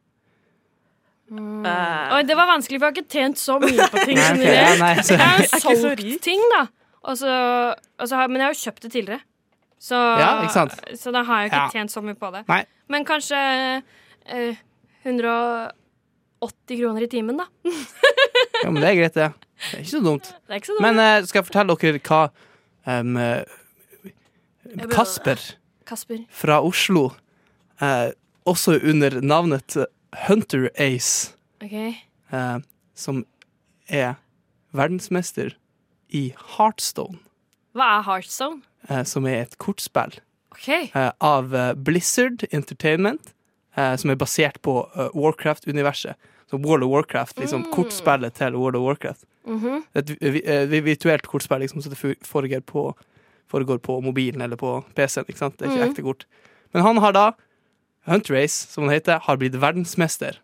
[1.34, 1.66] Mm.
[2.16, 4.56] Oi, det var vanskelig, for jeg har ikke tjent så mye på ting Nei, okay,
[4.56, 6.64] ja, nei, så- Jeg har jo solgt ting, da.
[7.04, 7.32] Også,
[8.00, 9.22] også har, men jeg har jo kjøpt det tidligere.
[9.84, 10.78] Så, Ja, ikke sant?
[10.96, 11.70] så da har jeg ikke Ja.
[11.74, 12.46] tjent så mye på det.
[12.48, 12.62] Nei.
[12.94, 13.40] Men kanskje
[14.32, 14.56] eh,
[15.04, 15.74] 180
[16.80, 17.50] kroner i timen, da.
[18.64, 19.28] Ja, men det er greit, det.
[19.64, 20.30] Det er ikke så dumt.
[20.48, 20.86] Det er ikke så dumt.
[20.88, 22.22] Men eh, skal jeg fortelle dere hva
[22.88, 23.44] eh,
[24.94, 25.40] Kasper
[25.88, 26.24] Kasper.
[26.32, 27.10] fra Oslo,
[27.84, 28.12] eh,
[28.48, 29.76] også under navnet
[30.28, 31.94] Hunter Ace, okay.
[32.32, 32.58] eh,
[32.96, 33.26] som
[33.90, 34.14] er
[34.74, 35.56] verdensmester
[36.10, 37.18] i Heartstone.
[37.74, 38.62] Hva er Heartstone?
[38.90, 40.20] eh, som er et kortspill
[40.52, 40.90] okay.
[40.94, 43.34] eh, av eh, Blizzard Entertainment,
[43.78, 46.16] eh, som er basert på eh, Warcraft-universet.
[46.52, 47.72] Så World of Warcraft, liksom Mm.
[47.74, 49.24] kortspillet til World of Warcraft.
[49.46, 49.84] Mhm.
[49.96, 52.94] Et vi- eh, virtuelt kortspill liksom, så det foregår på,
[53.50, 55.26] foregår på mobilen eller på PC-en.
[55.28, 55.90] Det er ikke mm.
[55.90, 56.26] ekte kort.
[56.74, 57.32] Men han har da,
[58.10, 60.40] Hunt Race, som han heter, har blitt verdensmester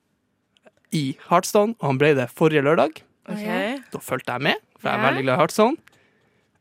[0.95, 3.01] i Heartstone, og han ble det forrige lørdag.
[3.29, 3.77] Okay.
[3.93, 5.97] Da fulgte jeg med, for jeg er veldig glad i Heartstone.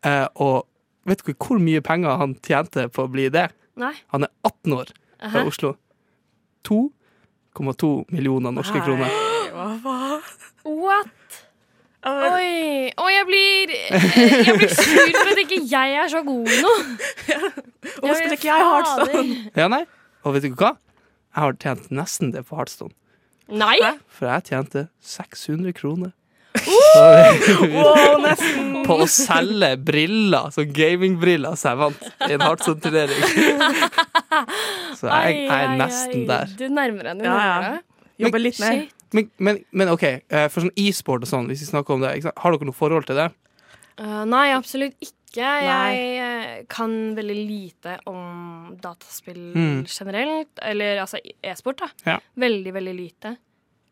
[0.06, 0.66] Eh, og
[1.08, 3.48] vet du hvor mye penger han tjente på å bli det?
[3.78, 3.94] Nei.
[4.14, 4.90] Han er 18 år
[5.22, 5.46] fra Aha.
[5.48, 5.72] Oslo.
[6.68, 8.84] 2,2 millioner norske Nei.
[8.86, 9.14] kroner.
[9.84, 10.20] Hva?
[10.68, 11.14] What?
[12.08, 12.90] Oi.
[12.94, 16.74] Oi, jeg blir Jeg blir sur for at ikke jeg er så god nå.
[17.98, 19.24] Hvorfor spiller ikke jeg Heartstone?
[19.58, 19.82] Ja, nei.
[20.26, 20.74] Og vet du hva?
[21.38, 22.90] Jeg har tjent nesten det på Heartstone.
[23.54, 23.76] Nei!
[24.10, 26.10] For jeg tjente 600 kroner.
[26.98, 28.80] Wow, nesten.
[28.88, 33.22] På å selge briller, så gamingbriller, så jeg vant i en Heartstone-turnering.
[34.98, 36.50] Så jeg, jeg er nesten der.
[36.58, 37.36] Du nærmer deg Ja, ja.
[37.36, 37.82] nærmere.
[38.24, 38.80] Jobber litt mer.
[39.14, 42.16] Men, men, men OK, eh, for sånn e-sport og sånn, hvis vi snakker om det,
[42.26, 43.28] har dere noe forhold til det?
[44.00, 45.14] Uh, nei, absolutt ikke.
[45.36, 45.96] Nei.
[45.98, 49.84] Jeg eh, kan veldig lite om dataspill Mm.
[49.86, 50.48] generelt.
[50.62, 51.88] Eller altså e-sport, da.
[52.06, 52.18] Ja.
[52.36, 53.36] Veldig, veldig lite.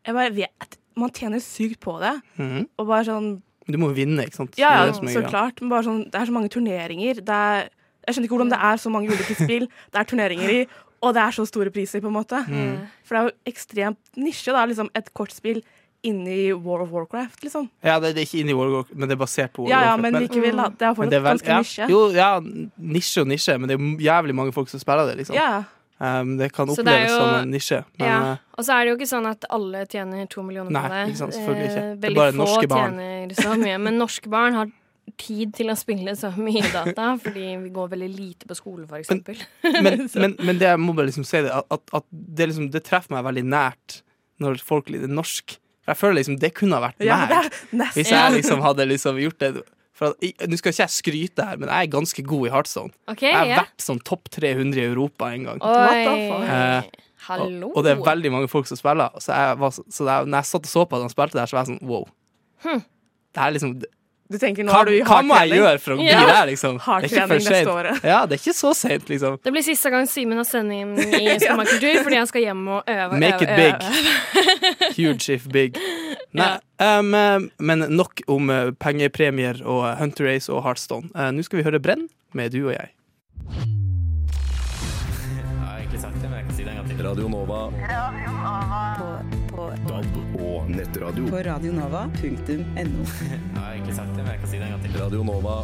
[0.05, 2.15] Jeg bare vet Man tjener sykt på det.
[2.39, 2.67] Mm.
[2.79, 4.55] Og bare sånn Du må jo vinne, ikke sant?
[4.57, 5.61] Ja, Det er ja, det så klart.
[5.61, 7.15] Men bare sånn, det er så mange turneringer.
[7.21, 7.69] Det er,
[8.07, 10.67] jeg skjønner ikke hvordan det er så mange ulike spill det er turneringer i,
[11.03, 12.39] og det er så store priser, på en måte.
[12.47, 12.87] Mm.
[13.03, 14.63] For det er jo ekstremt nisje, da.
[14.65, 15.61] Liksom et kortspill
[16.03, 17.69] inni War of Warcraft, liksom.
[17.83, 19.69] Ja, det, det er ikke inni War of Warcraft, men det er basert på War
[19.71, 20.11] Ja, of ja, Warcraft.
[20.13, 20.67] men likevel, da.
[20.69, 21.89] Det er men fortsatt det er vel- ganske ja, nisje.
[21.89, 22.29] Jo, ja,
[22.77, 25.35] nisje og nisje, men det er jævlig mange folk som spiller det, liksom.
[25.35, 25.63] Ja.
[25.99, 28.17] Um, det kan oppleves det jo- som en nisje, men ja.
[28.33, 30.89] eh, Og så er det jo ikke sånn at alle tjener to millioner Nei, på
[30.93, 31.05] det.
[31.09, 31.77] ikke sant, selvfølgelig ikke.
[31.77, 32.99] Eh, Det er Veldig bare få norske barn.
[33.01, 33.77] tjener så mye.
[33.81, 34.67] Men norske barn har
[35.17, 38.97] tid til å spille så mye data, fordi vi går veldig lite på skole, for
[39.01, 39.37] eksempel.
[39.81, 42.83] men, men, men det jeg må bare liksom si det, at, at det, liksom, det
[42.85, 44.01] treffer meg veldig nært
[44.39, 45.57] når folk lider norsk.
[45.87, 47.17] For jeg føler liksom det kunne ha vært Ja,
[47.71, 47.93] meg.
[47.95, 49.51] Hvis jeg liksom hadde liksom gjort det
[49.97, 52.91] for Nå skal ikke jeg skryte her, men jeg er ganske god i Heartstone.
[53.09, 53.61] Okay, Jeg har yeah.
[53.63, 55.61] vært sånn topp 300 i Europa en gang.
[55.63, 56.03] Oi.
[56.45, 56.83] Eh,
[57.27, 57.71] Hallo.
[57.71, 59.09] Og, og det er veldig mange folk som spiller.
[59.23, 61.09] Så, jeg var, så- så da jeg, når jeg satt og så på at han
[61.15, 62.05] spilte der, så var jeg sånn wow.
[62.67, 62.83] Hm.
[63.33, 63.73] Det er liksom
[64.27, 66.25] Du tenker nå Hva, er du i hva må jeg gjøre for å bli Ja.
[66.27, 66.77] der, liksom?
[66.77, 67.69] Det er ikke Hardtrening for neste sent.
[67.71, 68.03] året.
[68.03, 69.37] Ja, det er ikke så sent, liksom.
[69.43, 73.19] Det blir siste gang Simen har sending i Skummakultur fordi han skal hjem og øve.
[73.23, 73.73] Make øve, it big.
[73.87, 74.91] øve.
[74.97, 75.79] Huge if big.
[76.35, 76.51] Nei,
[76.83, 81.07] um, eh, men nok om eh, pengepremier og Hunter Race og Heartstone.
[81.15, 82.91] Uh, Nå skal vi høre Brenn med du og jeg.
[85.37, 87.03] Jeg har egentlig sagt det, men jeg kan si det en gang til.
[87.07, 87.61] Radio Nova.
[87.87, 88.15] DAB
[88.96, 88.96] og
[90.69, 91.27] nettradio.
[91.31, 92.27] På radionova.no.
[92.77, 94.97] Jeg har egentlig sagt det, men jeg kan si det en gang til.
[95.01, 95.55] Radio Nova.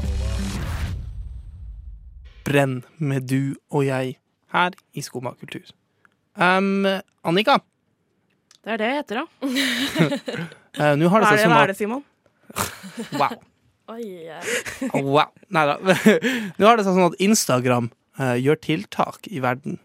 [2.44, 4.18] Brenn med du og jeg
[4.54, 5.66] her i Skumma kultur.
[6.36, 6.86] Um,
[7.24, 7.60] Annika,
[8.64, 9.26] Det er det jeg heter, da.
[10.80, 12.04] uh, nå har Hva det er seg det, sånn hva er det Simon?
[13.20, 13.40] Wow.
[13.94, 14.38] Oi, ja.
[14.94, 15.32] Oh, wow.
[15.52, 15.76] Nei da.
[15.82, 17.90] Nå har det seg sånn at Instagram
[18.20, 19.80] uh, gjør tiltak i verden.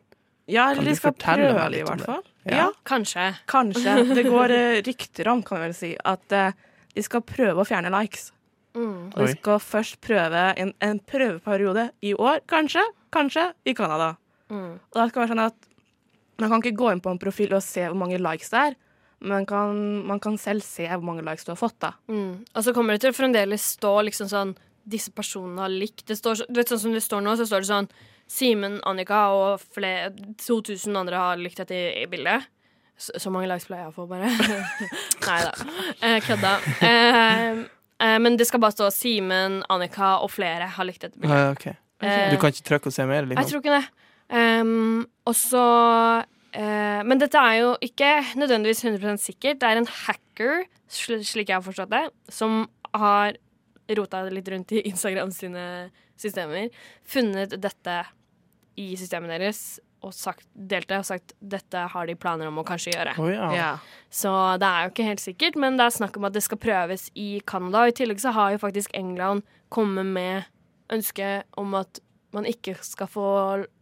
[0.49, 2.23] Ja, eller de skal prøve, i hvert fall.
[2.51, 2.57] Ja.
[2.57, 3.27] Ja, Kanskje.
[3.47, 3.95] kanskje.
[4.15, 6.53] Det går eh, rykter om, kan jeg vel si, at eh,
[6.95, 8.31] de skal prøve å fjerne likes.
[8.75, 9.13] Mm.
[9.13, 9.35] Og de Oi.
[9.37, 12.83] skal først prøve en, en prøveperiode i år, kanskje,
[13.15, 14.17] kanskje i Canada.
[14.51, 14.77] Mm.
[14.79, 15.65] Og da skal det være sånn at
[16.39, 18.77] man kan ikke gå inn på en profil og se hvor mange likes det er,
[19.27, 19.75] men kan,
[20.07, 21.93] man kan selv se hvor mange likes du har fått, da.
[22.07, 22.45] Mm.
[22.55, 24.57] Og så kommer det til å fremdeles stå liksom sånn
[24.89, 26.07] Disse personene har likt.
[26.09, 27.89] Det står, så- du vet sånn som det står nå, så står det sånn
[28.29, 30.11] Simen, Annika og flere,
[30.45, 31.79] 2000 andre har likt dette
[32.13, 32.45] bildet.
[32.99, 34.29] Så, så mange likes pleier jeg å få, bare.
[35.29, 35.53] Nei da.
[36.03, 36.53] Eh, kødda.
[36.85, 37.61] Eh,
[38.05, 41.39] eh, men det skal bare stå Simen, Annika og flere har likt dette bildet.
[41.39, 41.77] Eh, okay.
[41.99, 42.29] Okay.
[42.31, 43.25] Du kan ikke trykke og se mer?
[43.25, 43.49] Jeg Liksom.
[43.51, 43.87] tror ikke det.
[44.29, 45.63] Um, og så
[46.53, 49.59] eh, Men dette er jo ikke nødvendigvis 100% sikkert.
[49.63, 53.39] Det er en hacker, sl slik jeg har forstått det, som har
[53.97, 55.65] rota litt rundt i Instagram sine
[56.21, 56.69] systemer,
[57.09, 57.97] funnet dette
[58.79, 59.61] i systemet deres
[60.07, 63.17] og sagt, delt det og sagt dette har de planer om å kanskje gjøre.
[63.19, 63.49] Oh, ja.
[63.57, 63.71] Ja.
[64.15, 64.31] Så
[64.63, 67.09] det er jo ikke helt sikkert, men det er snakk om at det skal prøves
[67.19, 67.83] i Canada.
[67.83, 69.43] Og I tillegg så har jo faktisk England
[69.75, 70.47] kommet med
[70.95, 71.99] ønske om at
[72.33, 73.27] man ikke skal få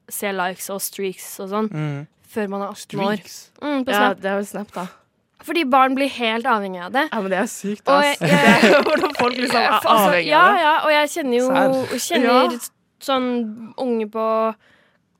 [0.09, 2.07] se likes og streaks og sånn Mm.
[2.33, 3.17] før man er 18 år.
[3.21, 3.37] Streaks.
[3.61, 4.87] Mm, på ja, det er jo Snap, da.
[5.47, 7.09] Fordi barn blir helt avhengig av det.
[7.13, 8.17] Ja, men det er sykt, ass.
[8.19, 10.63] jeg- Det er Hvordan folk liksom er Altså, avhengig av det.
[10.63, 12.59] ja, ja, og jeg kjenner jo kjenner Ja.
[13.05, 13.29] sånn
[13.77, 14.55] unge på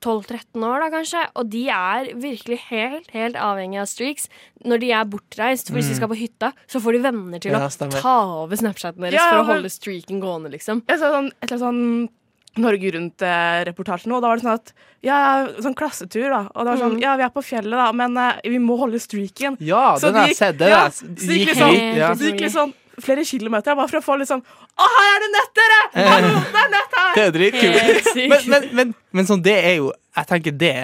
[0.01, 1.23] 12-13 år, da, kanskje.
[1.35, 4.27] Og de er virkelig helt, helt avhengig av streaks
[4.65, 5.67] når de er bortreist.
[5.71, 7.59] For hvis de skal på hytta, så får de venner til Mm.
[7.59, 8.01] Ja, å stemmer.
[8.01, 10.83] ta over Snapchaten deres Ja, for å holde streaken gående, liksom.
[10.87, 12.09] Jeg så sånn, et eller annet sånn
[12.57, 14.19] Norge Rundt-reportasjen nå.
[14.21, 14.71] Da var det sånn at
[15.05, 15.17] ja,
[15.61, 16.39] sånn klassetur, da.
[16.55, 17.01] Og det var sånn Mm.
[17.01, 19.57] ja, vi er på fjellet, da, men uh, vi må holde streaken.
[19.61, 20.57] Ja, Så den jeg sett.
[20.57, 22.13] Den ja, det gikk gikk litt sånn, høyt, ja.
[22.13, 25.09] så det gikk litt sånn flere kilometer bare for å få litt sånn Å, her
[25.15, 25.79] er det nett, dere!
[26.09, 27.13] Hallo, det er nett her!
[27.15, 28.11] Det er dritkult.
[28.17, 30.75] Men, men, men, men sånn, det er jo Jeg tenker det,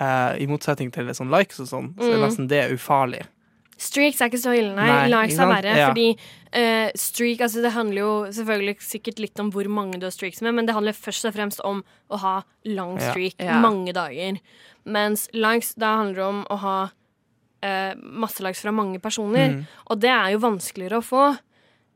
[0.00, 2.24] uh, i motsetning til sånn likes og sånn, så er Mm.
[2.28, 3.22] nesten det ufarlig.
[3.80, 4.84] Streaks er ikke så ille, nei.
[4.90, 5.72] Nei, Likes er verre.
[5.78, 5.86] Ja.
[5.88, 6.08] Fordi
[6.52, 10.42] uh, streak altså Det handler jo selvfølgelig sikkert litt om hvor mange du har streaks
[10.44, 11.80] med, men det handler først og fremst om
[12.12, 12.34] å ha
[12.68, 13.08] lang Ja.
[13.14, 13.56] streak Ja.
[13.64, 14.36] mange dager.
[14.84, 16.76] Mens likes da handler det om å ha
[17.62, 19.54] eh, masse likes fra mange personer.
[19.54, 19.62] Mm.
[19.90, 21.26] Og det er jo vanskeligere å få.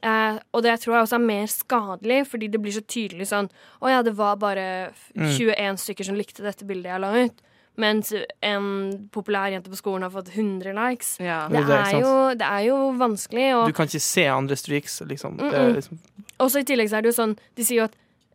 [0.05, 3.46] Eh, og det tror jeg også er mer skadelig, fordi det blir så tydelig sånn
[3.81, 5.31] Å ja, det var bare f- Mm.
[5.33, 7.40] 21 stykker som likte dette bildet jeg la ut.
[7.77, 11.16] Mens en populær jente på skolen har fått 100 likes.
[11.18, 11.48] Ja.
[11.48, 13.66] Det er det, er, jo, det er jo vanskelig.
[13.66, 15.40] Du kan ikke se andre streaks, liksom.
[15.40, 15.74] Mm, mm.
[15.74, 15.98] liksom
[16.38, 17.92] også i tillegg så er det jo sånn De sier jo at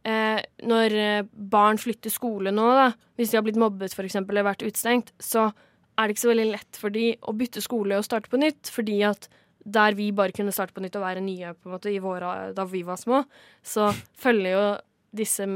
[0.07, 2.89] eh, når eh, barn flytter skole nå, da,
[3.19, 5.49] hvis de har blitt mobbet for eksempel, eller vært utestengt, så
[5.99, 8.71] er det ikke så veldig lett for de å bytte skole og starte på nytt.
[8.71, 9.27] Fordi at
[9.69, 12.53] der vi bare kunne starte på nytt og være nye på en måte i våre,
[12.55, 13.23] da vi var små,
[13.61, 14.65] så følger jo
[15.19, 15.47] disse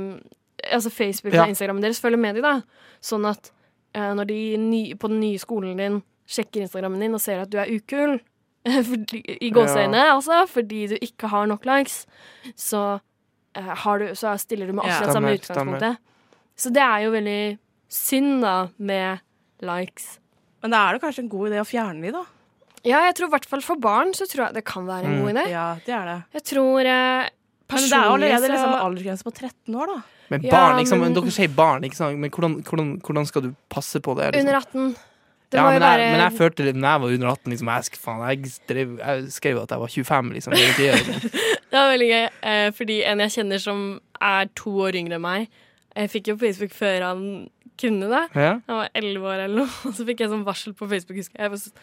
[0.63, 1.41] Altså Facebook Ja.
[1.43, 2.61] og Instagramen deres følger med de, da.
[3.03, 3.49] Sånn at
[3.97, 5.97] eh, når de ny, på den nye skolen din
[6.29, 8.13] sjekker Instagrammen din og ser at du er ukul,
[8.89, 12.05] fordi, i gåseøyne altså, fordi du ikke har nok likes,
[12.55, 13.01] så,
[13.59, 15.01] eh, har du, så stiller du med Ja.
[15.11, 15.97] samme utgangspunktet.
[16.55, 17.57] Så det er jo veldig
[17.91, 19.19] synd, da, med
[19.59, 20.13] likes.
[20.63, 22.23] Men da er det kanskje en god idé å fjerne de, da.
[22.87, 25.17] Ja, jeg tror i hvert fall for barn så tror jeg det kan være en
[25.17, 25.21] Mm.
[25.23, 25.43] god idé.
[25.51, 26.17] Ja, det er det.
[26.39, 27.29] Jeg tror eh,
[27.73, 30.01] Men det er allerede liksom aldersgrense på 13 år, da.
[30.29, 32.17] Men Ja, barn, liksom, men- Dere sier barn, ikke sant?
[32.19, 34.33] Men hvordan, hvordan, hvordan skal du passe på det?
[34.33, 34.47] Liksom?
[34.47, 34.95] Under 18.
[35.53, 37.27] Det ja, må men, jo jeg, være men jeg følte det da jeg var under
[37.29, 37.51] 18.
[37.53, 40.31] Liksom, jeg, faen, jeg, drev, jeg skrev at jeg var 25.
[40.33, 41.29] Liksom, tiden, liksom.
[41.73, 45.21] Det var veldig gøy, eh, fordi en jeg kjenner som er to år yngre enn
[45.21, 45.47] meg,
[45.95, 47.49] jeg fikk jo Facebook før han
[47.79, 48.21] kunne det.
[48.37, 48.51] Ja.
[48.67, 51.41] Han var 11 år eller noe, og så fikk jeg sånn varsel på Facebook, husker
[51.41, 51.73] jeg.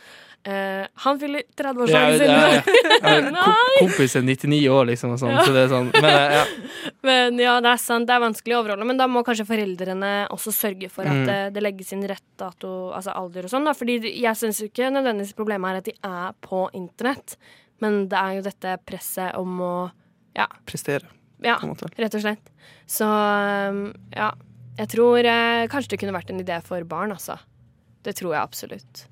[0.49, 2.75] eh, han fyller Ja, 30-årsdagen ja, sin!
[3.03, 3.31] ja.
[3.37, 3.77] Nei!
[3.81, 5.45] Kompis er 99 år, liksom, og sånn, Ja.
[5.45, 5.91] så det er sånn.
[5.97, 6.45] Men eh, ja.
[7.11, 10.11] Men ja, det er sant, det er vanskelig å overholde, men da må kanskje foreldrene
[10.35, 11.53] også sørge for at Mm.
[11.55, 13.73] det, legges inn rett dato, altså alder og sånn, da.
[13.77, 17.37] Fordi jeg syns ikke nødvendigvis problemet er at de er på internett,
[17.81, 19.73] men det er jo dette presset om å
[20.37, 21.09] ja, prestere,
[21.43, 21.89] ja på en måte.
[21.99, 22.53] rett og slett.
[22.87, 23.81] Så um,
[24.15, 24.29] ja,
[24.81, 27.37] jeg tror eh, kanskje det kunne vært en idé for barn, altså.
[28.01, 29.07] Det tror jeg absolutt.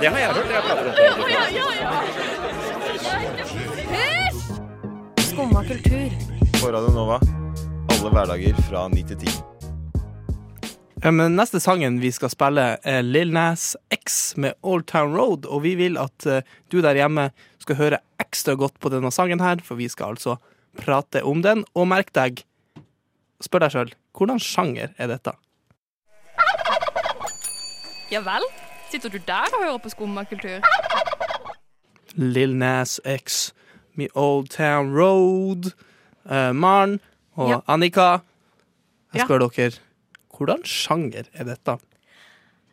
[0.00, 0.50] Det har jeg hørt.
[0.52, 0.94] Jeg prater om
[5.24, 6.08] Skumma kultur.
[6.60, 7.16] På Radio Nova.
[7.94, 9.32] Alle hverdager fra 9 til 10.
[11.00, 15.48] Ja, men neste sangen vi skal spille, er Lil Nas X med Old Town Road.
[15.48, 17.30] Og vi vil at eh, du der hjemme
[17.64, 20.36] skal høre ekstra godt på denne sangen her, for vi skal altså
[20.76, 21.64] prate om den.
[21.72, 22.44] Og merk deg,
[23.40, 25.32] spør deg sjøl, hvordan sjanger er dette?
[28.10, 28.44] Ja vel?
[28.90, 30.64] Sitter du der og hører på skummakultur?
[32.18, 33.52] Lil Nas X
[33.98, 35.70] Me Old Town Road.
[36.26, 36.98] uh, Maren
[37.36, 37.60] og Ja.
[37.68, 38.18] Annika,
[39.14, 39.24] jeg Ja.
[39.26, 39.78] spør dere,
[40.36, 41.78] hvordan sjanger er dette?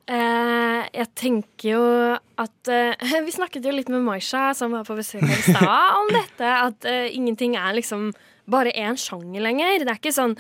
[0.10, 2.94] Uh, jeg tenker jo at uh,
[3.26, 6.46] Vi snakket jo litt med Maisha, som var på besøk her i stad, om dette.
[6.48, 8.14] At uh, ingenting er liksom
[8.50, 9.84] bare én sjanger lenger.
[9.84, 10.38] Det er ikke sånn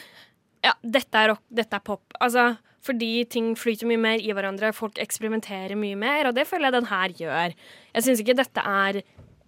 [0.66, 2.16] Ja, dette er rock, dette er pop.
[2.20, 6.70] Altså, fordi ting flyter mye mer i hverandre, folk eksperimenterer mye mer, og det føler
[6.70, 7.54] jeg den her gjør.
[7.94, 9.00] Jeg syns ikke dette er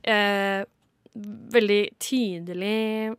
[0.04, 0.62] eh,
[1.56, 3.16] veldig tydelig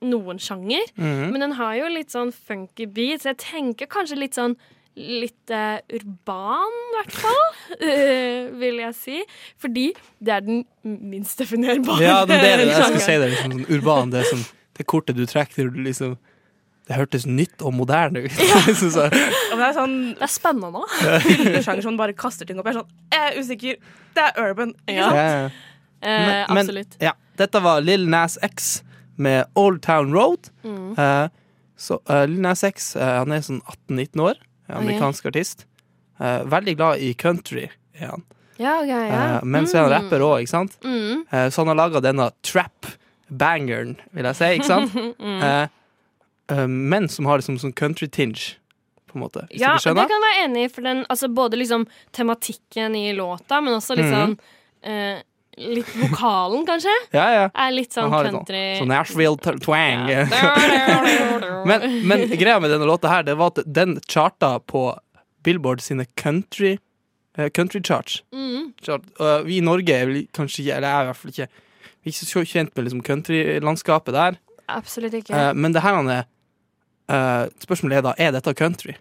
[0.00, 0.90] noen sjanger.
[0.96, 1.30] Mhm.
[1.32, 3.28] Men den har jo litt sånn funky beats.
[3.28, 4.56] Jeg tenker kanskje litt sånn
[5.00, 7.44] litt uh, urban, i hvert fall,
[7.78, 9.20] uh, vil jeg si.
[9.62, 12.72] Fordi det er den minst definerbare Ja, det er det.
[12.72, 13.28] Jeg skal si det.
[13.36, 14.48] Liksom, sånn urban, det er sånn
[14.80, 16.16] det kortet du trekker du liksom
[16.88, 18.32] Det hørtes nytt og moderne ut.
[18.40, 18.60] Ja.
[18.80, 20.80] så- det er sånn Det er spennende.
[21.26, 22.66] fyllesjanger som bare kaster ting opp.
[22.66, 23.76] Jeg er sånn, jeg er usikker.
[24.16, 24.72] Det er urban.
[24.88, 25.10] Ikke Ja.
[25.10, 25.20] sant?
[25.20, 25.50] Ja, ja.
[26.00, 26.96] Eh, Men- men- absolutt.
[27.04, 28.82] Ja, dette var Lill Nas X
[29.20, 30.48] med Old Town Road.
[30.64, 30.98] Mm.
[30.98, 31.28] Eh,
[31.78, 34.34] så uh, Lill Nas X eh, han er sånn 18-19 år,
[34.68, 35.66] Amerikansk amerikansk artist.
[36.20, 37.68] Eh, veldig glad i country,
[38.00, 38.24] er han.
[38.60, 39.20] Ja, okay, ja.
[39.38, 40.74] Eh, men så er han rapper òg, ikke sant?
[40.84, 41.22] Mm.
[41.32, 42.30] Eh, så han har laga denne
[43.30, 44.92] trap-bangeren, vil jeg si, ikke sant?
[45.20, 45.42] Mm.
[45.42, 45.68] Eh,
[46.56, 48.56] eh, men som har liksom sånn country-tinge,
[49.10, 49.46] på en måte.
[49.50, 53.12] Hvis Ja, det kan jeg være enig i, for den, altså både liksom tematikken i
[53.12, 54.14] låta, men også litt Mhm.
[54.14, 54.38] sånn
[54.82, 55.22] eh,
[55.58, 56.92] Litt vokalen, kanskje?
[57.12, 57.46] Ja, ja.
[57.54, 60.06] Er litt sånn Han sånn- country Sånn Nashville twang.
[60.08, 60.22] Ja.
[61.66, 64.96] men, men greia med denne låta her, det var at den charta på
[65.42, 66.78] Billboard sine country
[67.36, 68.22] eh, country charts.
[68.32, 68.72] Mm.
[68.80, 69.02] Chart.
[69.20, 71.48] Uh, vi i Norge er vel kanskje Eller jeg er i hvert fall ikke
[72.00, 74.38] Vi er ikke så kjent med liksom countrylandskapet der.
[74.70, 75.34] Absolutt ikke.
[75.34, 76.22] Uh, men det her han er
[77.10, 78.94] eh, Spørsmålet er da er dette country.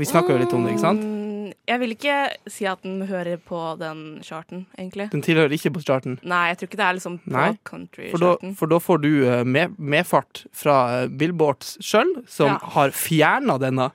[0.00, 1.02] Vi snakka jo litt om det, ikke sant?
[1.04, 2.14] Mm, jeg vil ikke
[2.50, 5.10] si at den hører på den charten, egentlig.
[5.12, 6.16] Den tilhører ikke på charten?
[6.24, 8.54] Nei, jeg tror ikke det er liksom på Nei, For country-charten.
[8.58, 12.58] for da får du eh, med, medfart fra Billboards Billboard sjøl, som Ja.
[12.74, 13.90] har fjerna denne.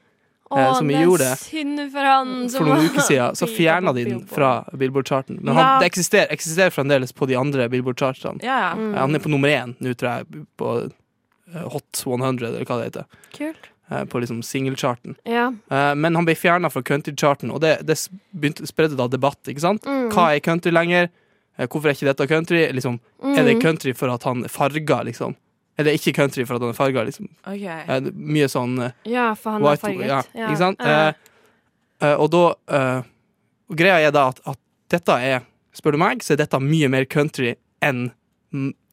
[0.55, 1.27] Eh, som det gjorde
[2.07, 3.35] han for noen uker siden.
[3.35, 5.39] Så fjerna de den fra Billboard-charten.
[5.41, 8.39] Men han, det eksisterer, eksisterer fremdeles på de andre Billboard-chartene.
[8.45, 8.73] Ja, ja.
[8.79, 8.93] Mm.
[8.95, 10.69] Han er på nummer én nå, tror jeg, på
[11.53, 13.05] eh, Hot 100, eller hva det heter.
[13.35, 13.69] Kult.
[13.91, 15.15] Eh, På liksom singelcharten.
[15.23, 15.49] Ja.
[15.95, 17.95] Men han ble fjerna fra countrycharten, og det, det
[18.35, 19.39] begynte, spredde da debatt.
[19.47, 19.83] ikke sant?
[19.87, 20.09] Mm.
[20.11, 21.07] Hva er country lenger?
[21.57, 22.65] Hvorfor er ikke dette country?
[22.75, 23.61] Liksom, Er det Mm.
[23.63, 25.35] country for at han farger, liksom?
[25.77, 27.27] Eller ikke country for at han er farga, liksom?
[27.45, 27.83] Okay.
[27.87, 30.07] Eh, Mye sånn eh, Ja, for han er farget.
[30.09, 30.47] Ja, Ja.
[30.49, 30.79] ikke sant?
[30.81, 31.09] Ja.
[31.09, 31.13] Eh,
[32.07, 32.43] eh, og da
[32.79, 33.01] eh,
[33.77, 34.57] Greia er da at, at
[34.89, 35.41] dette er,
[35.75, 38.07] spør du meg, så er dette mye mer country enn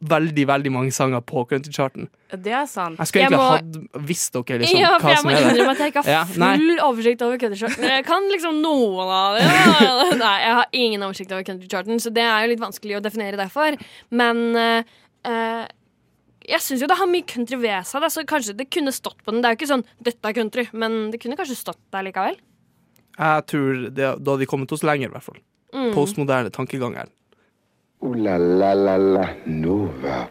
[0.05, 2.09] veldig, veldig mange sanger på countrycharten.
[2.35, 2.99] Det er sant.
[2.99, 3.53] Jeg skulle egentlig må-
[3.95, 5.53] hatt visst dere liksom ja, hva jeg som må er det.
[5.55, 7.87] innrømme at jeg ikke har Ja, full oversikt over countrycharten.
[7.89, 9.47] Jeg kan liksom noen av det.
[10.25, 13.39] Nei, jeg har ingen oversikt over countrycharten, så det er jo litt vanskelig å definere
[13.41, 13.79] derfor.
[14.11, 15.65] Men eh,
[16.49, 19.19] jeg syns jo det har mye country ved seg, da, så kanskje det kunne stått
[19.25, 19.41] på den.
[19.43, 22.37] Det er jo ikke sånn 'dette er country', men det kunne kanskje stått der likevel.
[23.19, 25.39] Jeg tror det, Da hadde vi kommet oss lenger, i hvert fall.
[25.75, 25.93] Mm.
[25.95, 27.07] Postmoderne tankegang her.
[28.03, 30.29] Ooh la la la la Nova.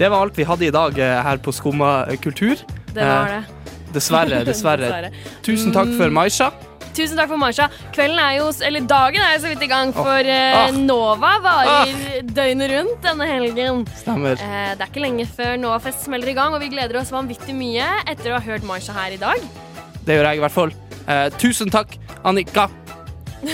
[0.00, 2.56] Det var alt vi hadde i dag eh, her på Skumma kultur.
[2.94, 3.92] Det var Eh, det.
[3.92, 4.88] Dessverre, dessverre.
[4.88, 5.10] Dessverre.
[5.42, 6.50] Tusen takk for Maisha.
[6.96, 7.68] Tusen takk for Marsha.
[7.94, 10.72] Kvelden er jo, eller dagen er jo så vidt i gang, for eh.
[10.76, 13.84] Nova varer døgnet rundt denne helgen.
[14.00, 14.40] Stemmer.
[14.42, 17.54] Eh, det er ikke lenge før Novafest smeller i gang, og vi gleder oss vanvittig
[17.56, 19.40] mye etter å ha hørt Marsha her i dag.
[20.06, 20.74] Det gjør jeg i hvert fall.
[21.06, 22.68] Eh, tusen takk, Annika.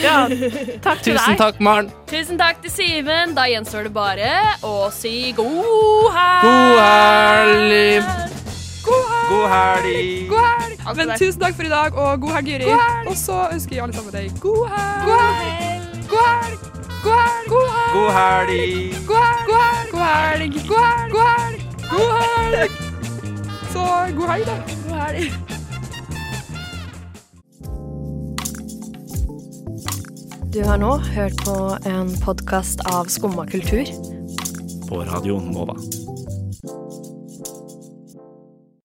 [0.03, 0.25] Ja,
[0.87, 1.39] takk til Tusen deg.
[1.39, 1.93] takk, Maren.
[2.11, 3.37] Tusen takk til Simen.
[3.37, 4.33] Da gjenstår det bare
[4.67, 6.49] å si god helg.
[6.49, 8.46] God helg.
[8.87, 9.29] God helg!
[9.31, 10.29] God helg!
[10.31, 10.97] God helg.
[10.97, 12.71] Men tusen takk for i dag, og god helg, Juri.
[13.11, 15.05] Og så ønsker vi alle sammen deg god helg.
[15.11, 15.97] God helg!
[16.13, 16.59] God helg!
[17.07, 17.69] God
[18.15, 18.51] helg!
[19.07, 19.47] God helg!
[19.91, 20.55] God helg!
[20.69, 21.63] God helg!
[21.91, 22.71] God helg!
[23.73, 23.83] Så
[24.17, 24.57] god helg, da.
[24.87, 25.33] God helg.
[30.55, 33.85] Du har nå hørt på en podkast av Skumma kultur.
[34.89, 35.75] På radioen Nova.